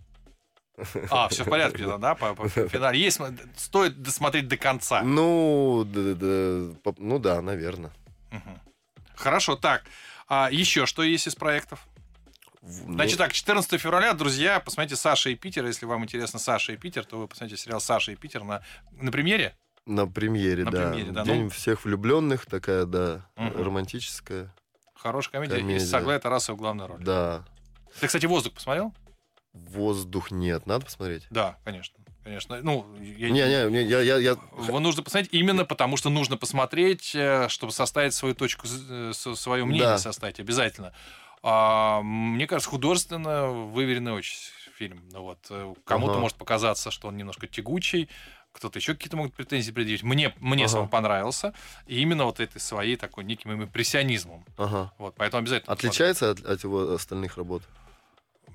[1.10, 3.00] А, все в порядке, тогда, да, по, по финале.
[3.00, 3.20] Есть,
[3.56, 5.02] стоит досмотреть до конца.
[5.04, 7.92] Ну, да, да, да, по- ну да, наверное.
[8.32, 8.60] Мгм.
[9.16, 9.84] Хорошо, так.
[10.28, 11.88] А еще что есть из проектов?
[12.62, 15.66] В- Значит ну, так, 14 февраля, друзья, посмотрите «Саша и Питер».
[15.66, 18.62] Если вам интересно «Саша и Питер», то вы посмотрите сериал «Саша и Питер» на,
[18.92, 19.56] на премьере.
[19.86, 20.90] на премьере, на да.
[20.90, 21.50] премьере, да, День ну.
[21.50, 23.64] всех влюбленных, такая, да, Мгм.
[23.64, 24.54] романтическая.
[24.96, 25.56] Хорошая комедия.
[25.56, 25.86] И Комедия.
[25.86, 27.04] с Аглая Тарасова в главной роли.
[27.04, 27.46] Да.
[28.02, 28.94] Ты, кстати, «Воздух» посмотрел?
[29.54, 31.26] Воздух нет, надо посмотреть.
[31.30, 31.96] Да, конечно.
[32.28, 32.60] Конечно.
[32.62, 34.32] Ну, я- Не, не, не, я, я, я...
[34.32, 38.68] Его нужно посмотреть именно потому, что нужно посмотреть, э, чтобы составить свою точку,
[39.14, 39.98] свое мнение Да.
[39.98, 40.92] составить обязательно.
[41.42, 44.36] А, мне кажется, художественно выверенный очень
[44.78, 45.02] фильм.
[45.14, 46.20] Ну, вот, э, кому-то Ага.
[46.20, 48.10] может показаться, что он немножко тягучий,
[48.52, 50.04] кто-то еще какие-то могут претензии предъявить.
[50.04, 50.72] Мне, мне Ага.
[50.74, 51.54] сам понравился.
[51.86, 54.44] И именно вот этой своей такой неким импрессионизмом.
[54.58, 54.92] Ага.
[54.98, 55.72] Вот, поэтому обязательно.
[55.72, 57.64] Отличается от, от его остальных работ?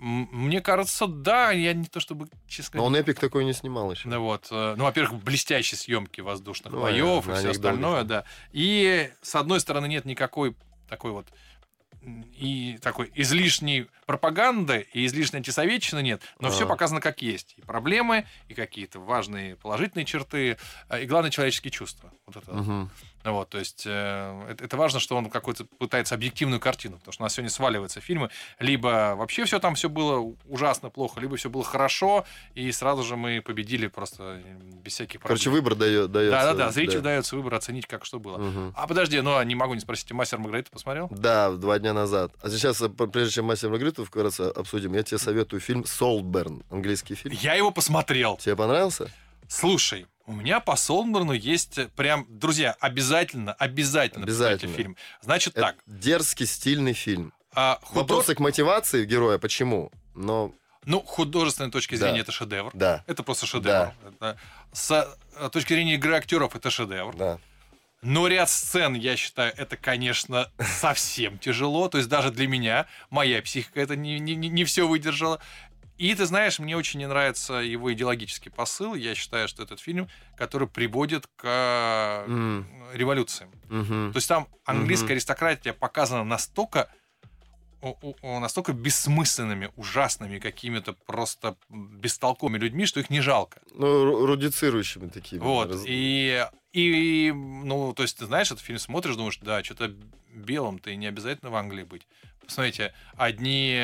[0.02, 1.52] Мне кажется, да.
[1.52, 4.08] Я не то чтобы, честно Но он эпик такой не снимал еще.
[4.08, 8.08] Да вот, э, ну, во-первых, блестящие съемки воздушных Ну, боев и все остальное, долгие.
[8.08, 8.24] да.
[8.50, 10.56] И с одной стороны нет никакой
[10.88, 11.28] такой вот
[12.36, 16.66] и такой излишней пропаганды и излишней антисоветчины нет, но все А.
[16.66, 17.54] показано как есть.
[17.58, 20.56] И проблемы, и какие-то важные положительные черты,
[20.88, 22.12] э, и главное человеческие чувства.
[22.26, 22.52] Вот это.
[22.52, 22.90] Мгм.
[23.24, 27.22] Вот, то есть э, это, это важно, что он какой-то пытается объективную картину, потому что
[27.22, 31.50] у нас сегодня сваливаются фильмы, либо вообще все там все было ужасно плохо, либо все
[31.50, 35.64] было хорошо, и сразу же мы победили просто э, без всяких Короче, проблем.
[35.64, 36.10] выбор дает.
[36.10, 38.38] Да, да, да, зрителю дается выбор оценить, как что было.
[38.38, 38.74] Мгм.
[38.76, 41.08] А подожди, ну а не могу не спросить, ты мастер Маргарита посмотрел?
[41.10, 42.32] Да, два дня назад.
[42.42, 47.14] А сейчас, э, прежде чем Мастер Маргариту вкратце обсудим, я тебе советую фильм «Солберн», английский
[47.14, 47.36] фильм.
[47.40, 48.36] Я его посмотрел.
[48.36, 49.10] Тебе понравился?
[49.56, 54.74] Слушай, у меня по Солнберну есть э, прям, друзья, обязательно, обязательно, Обязательно.
[54.74, 54.96] фильм.
[55.20, 57.34] Значит Это так, дерзкий, стильный фильм.
[57.54, 59.92] а, худож- Вопросы к мотивации героя, почему?
[60.14, 60.54] Но,
[60.86, 62.06] ну, художественной точки Да.
[62.06, 62.70] зрения это шедевр.
[62.72, 63.92] да, Это просто шедевр.
[64.06, 64.38] Это-
[64.72, 64.90] С
[65.36, 67.14] э, точки зрения игры актеров это шедевр.
[67.14, 67.38] да.
[68.00, 71.88] Но ряд сцен, я считаю, это, конечно, совсем тяжело.
[71.88, 75.38] То есть даже для меня, моя психика это не, не, не все выдержала.
[75.98, 78.94] И ты знаешь, мне очень не нравится его идеологический посыл.
[78.94, 83.50] Я считаю, что этот фильм, который приводит к М, революциям.
[83.68, 84.12] мгм.
[84.12, 85.12] То есть там английская Мгм.
[85.12, 86.88] аристократия показана настолько
[88.22, 93.60] настолько бессмысленными, ужасными, какими-то просто бестолковыми людьми, что их не жалко.
[93.74, 95.40] Ну, ру- рудицирующими такими.
[95.40, 95.70] Вот.
[95.72, 99.92] раз- И, и, ну, то есть, ты знаешь, этот фильм смотришь, думаешь, да, что-то
[100.32, 102.06] белым-то и не обязательно в Англии быть.
[102.46, 103.78] Посмотрите, одни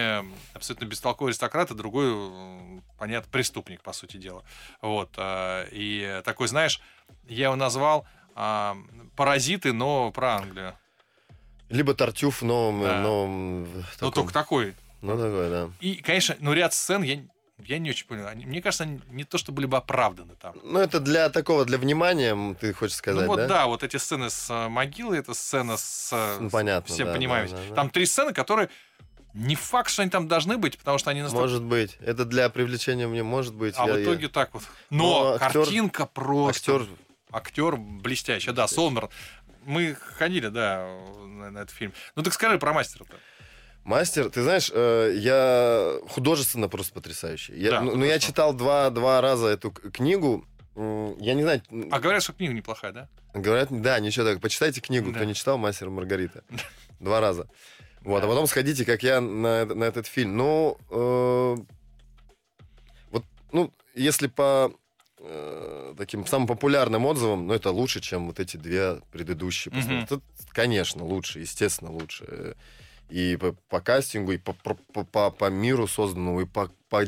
[0.54, 4.42] абсолютно бестолковые аристократы, другой, м, понятно, преступник, по сути дела.
[4.82, 5.10] Вот.
[5.16, 6.80] а, И такой, знаешь,
[7.28, 8.06] я его назвал
[8.40, 8.76] а,
[9.16, 10.74] «Паразиты», но про Англию.
[11.68, 12.82] Либо Тартюф в новом...
[12.82, 13.00] Да.
[13.00, 14.74] новом в Ну, таком- только такой.
[15.02, 15.70] Ну, такой, да.
[15.80, 17.20] И, конечно, ну, ряд сцен я
[17.66, 18.28] Я не очень понял.
[18.34, 20.54] Мне кажется, они не то, что были бы оправданы там.
[20.62, 23.48] Ну, это для такого, для внимания, ты хочешь сказать, ну вот да?
[23.48, 23.66] да?
[23.66, 26.10] вот эти сцены с э, могилой, это сцена с...
[26.12, 27.48] э, Ну, с- понятно, Все да, понимаем.
[27.50, 27.74] да, да, да.
[27.74, 28.68] Там три сцены, которые
[29.34, 31.42] не факт, что они там должны быть, потому что они настолько...
[31.42, 31.96] Может быть.
[32.00, 33.74] Это для привлечения мне может быть.
[33.76, 34.62] а Я- в я- итоге так вот.
[34.90, 36.76] Но, Но актер- картинка просто...
[36.76, 36.88] Актер
[37.30, 39.10] Актер блестящий, да, Солмер.
[39.68, 40.88] Мы ходили, да,
[41.26, 41.92] на, на этот фильм.
[42.16, 43.14] Ну так скажи про мастера-то.
[43.84, 47.54] Мастер, ты знаешь, э, я художественно просто потрясающий.
[47.54, 50.46] Я, Да, ну, ну, я читал два, два раза эту книгу.
[50.74, 51.60] Я не знаю,
[51.90, 53.08] А говорят, что книга неплохая, да?
[53.34, 54.40] говорят, да, ничего так.
[54.40, 55.16] Почитайте книгу, Да.
[55.16, 56.44] кто не читал «Мастер Маргарита».
[57.00, 57.46] Два раза.
[58.00, 60.34] Вот, а потом сходите, как я, на, на этот фильм.
[60.36, 61.56] Ну, э,
[63.10, 64.72] вот, ну, если по
[65.20, 69.72] э, таким самым популярным отзывам, ну, это лучше, чем вот эти две предыдущие.
[69.72, 70.08] Посмотреть.
[70.08, 72.56] Тут, конечно, лучше, естественно, лучше.
[73.10, 77.04] И по, по кастингу, и по, по, по- по- миру созданному, и по, по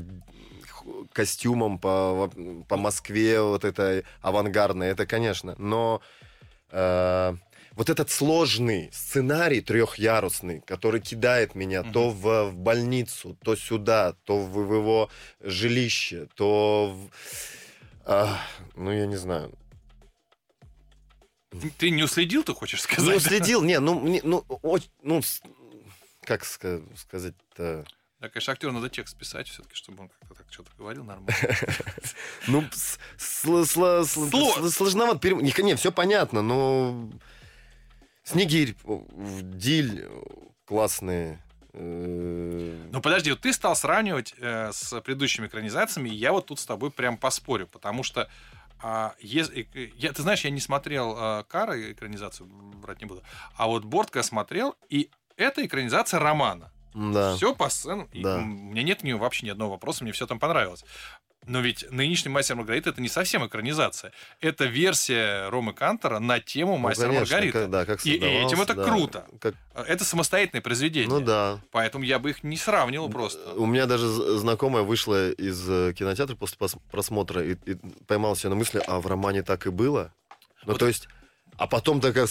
[1.13, 2.31] костюмам, по,
[2.69, 5.55] по Москве вот это авангардное, это, конечно.
[5.59, 6.01] Но
[6.71, 7.35] э,
[7.73, 11.93] вот этот сложный сценарий трехярусный, который кидает меня Мгм.
[11.93, 17.11] то в, в больницу, то сюда, то в, в его жилище, то в...
[18.11, 18.39] а,
[18.75, 19.53] ну, я не знаю.
[21.79, 23.15] Ты- не уследил, ты хочешь сказать?
[23.15, 23.23] Ну, да?
[23.29, 25.21] следил, не, ну, мне- ну, оч- ну,
[26.23, 27.85] как ска- сказать-то...
[28.21, 31.35] Да, конечно, актеру надо текст писать все-таки, чтобы он как-то так что-то говорил нормально.
[32.47, 32.65] Ну,
[33.17, 35.29] сложновато.
[35.31, 37.09] Не, не, все понятно, но...
[38.23, 38.77] Снегирь,
[39.43, 40.07] Диль,
[40.67, 41.43] классные.
[41.73, 46.59] Э, Ну подожди, вот ты стал сравнивать э, с предыдущими экранизациями, и я вот тут
[46.61, 48.29] с тобой прям поспорю, потому что
[48.83, 49.65] а, ес- э,
[49.97, 53.23] я, ты знаешь, я не смотрел э, Кара экранизацию, брать не буду,
[53.57, 56.71] а вот Бортко смотрел, и это экранизация романа.
[56.95, 57.37] Да.
[57.37, 58.09] Все по сценам.
[58.13, 58.39] и Да.
[58.39, 60.85] м, у меня нет к нему вообще ни одного вопроса, мне все там понравилось.
[61.47, 64.13] Но ведь нынешний мастер и Маргарита это не совсем экранизация.
[64.43, 67.61] Это версия Ромы Кантора на тему Ну, мастера и конечно, Маргарита.
[67.63, 68.85] как- да, как И- и этим это да.
[68.85, 69.27] круто.
[69.41, 69.55] Как-
[69.89, 71.09] Это самостоятельное произведение.
[71.09, 71.59] ну да.
[71.71, 73.55] Поэтому я бы их не сравнивал просто.
[73.55, 74.07] У меня даже
[74.39, 77.75] знакомая вышла из э, кинотеатра после пос- просмотра и, и
[78.07, 80.13] поймала себя на мысли, а в романе так и было?
[80.67, 81.09] Ну, Вот то есть...
[81.57, 82.29] А потом такая...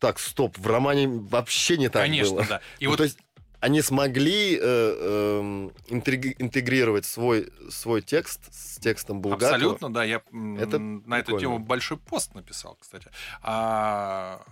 [0.00, 2.44] Так, стоп, в романе вообще не так Конечно, было.
[2.46, 2.60] да.
[2.78, 3.16] И Ну, вот То есть
[3.64, 9.54] они смогли э, интриги- интегрировать свой, свой текст с текстом Булгакова.
[9.54, 10.16] абсолютно, да, я
[10.58, 11.40] Это на эту прикольно.
[11.40, 13.08] тему большой пост написал, кстати.
[13.42, 14.42] А,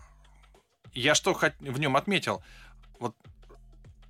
[0.95, 2.43] я что в нем отметил,
[3.01, 3.15] вот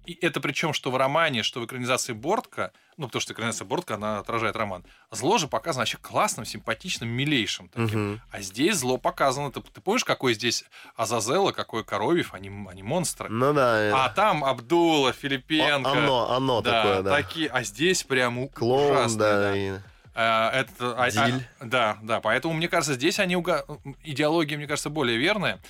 [0.05, 3.95] и это причем, что в романе, что в экранизации Бортка, ну, потому что экранизация Бортка,
[3.95, 8.11] она отражает роман, зло же показано вообще классным, симпатичным, милейшим таким.
[8.13, 8.21] Мгм.
[8.31, 9.53] А здесь зло показано.
[9.53, 10.65] Ты, ты помнишь, какой здесь
[10.97, 13.29] Азазела, какой Коровьев, они, они монстры.
[13.29, 13.81] Ну да.
[13.81, 15.91] э, А там Абдула, о- Филипенко.
[15.91, 17.11] оно, оно да, такое, да.
[17.23, 19.41] такие, а здесь прям Клоун, ужасные, да.
[19.41, 19.57] да.
[19.57, 19.73] и-
[20.15, 23.65] А, это, а- а- да, да, поэтому, мне кажется, здесь они уга...
[24.03, 25.61] идеология, мне кажется, более верная.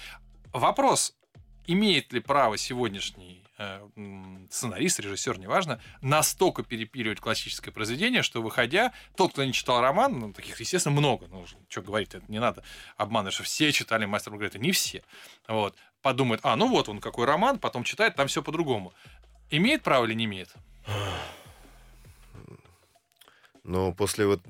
[0.53, 1.15] Вопрос,
[1.67, 3.42] имеет ли право сегодняшний
[4.51, 10.33] сценарист, режиссер, неважно, настолько перепиливать классическое произведение, что, выходя, тот, кто не читал роман, ну,
[10.33, 12.63] таких, естественно, много, ну, что говорить, это не надо
[12.97, 15.03] обманывать, что все читали «Мастер Маргарита», не все,
[15.49, 18.93] вот, подумает, а, ну вот он какой роман, потом читает, там все по-другому.
[19.51, 20.55] Имеет право или не имеет?
[23.65, 24.41] Но после вот,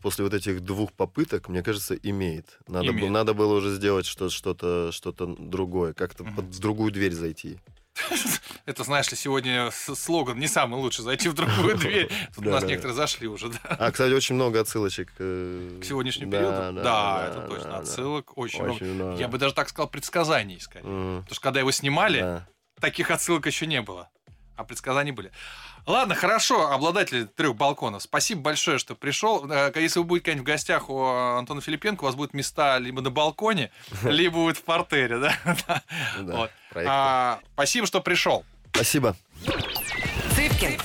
[0.00, 2.58] после вот этих двух попыток, мне кажется, имеет.
[2.68, 3.00] Надо, Имеет.
[3.00, 6.36] Было, надо было уже сделать что- что-то что другое, как-то Мгм.
[6.36, 7.58] под другую дверь зайти.
[8.66, 12.10] Это, знаешь ли, сегодня слоган не самый лучший зайти в другую дверь.
[12.34, 13.58] Тут у нас некоторые зашли уже, да.
[13.78, 15.12] А, кстати, очень много отсылочек.
[15.18, 16.82] э, К сегодняшнему периоду?
[16.82, 17.78] Да, это точно.
[17.78, 19.16] Отсылок очень, много.
[19.18, 20.82] Я бы даже так сказал, предсказаний скорее.
[20.84, 22.42] Потому что когда его снимали,
[22.80, 24.08] таких отсылок еще не было.
[24.56, 25.32] А предсказания были.
[25.86, 28.02] Ладно, хорошо, обладатель трех балконов.
[28.02, 29.44] Спасибо большое, что пришел.
[29.50, 33.10] Э, Если вы будете в гостях у Антона Филипенко, у вас будут места либо на
[33.10, 33.70] балконе,
[34.02, 35.34] либо будет в портере, да?
[36.18, 36.50] Да, Вот.
[36.70, 36.90] проект.
[36.90, 38.44] А, Спасибо, что пришел.
[38.72, 39.14] Спасибо.
[40.34, 40.78] Цыпкин,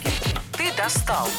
[0.57, 1.29] ты достал.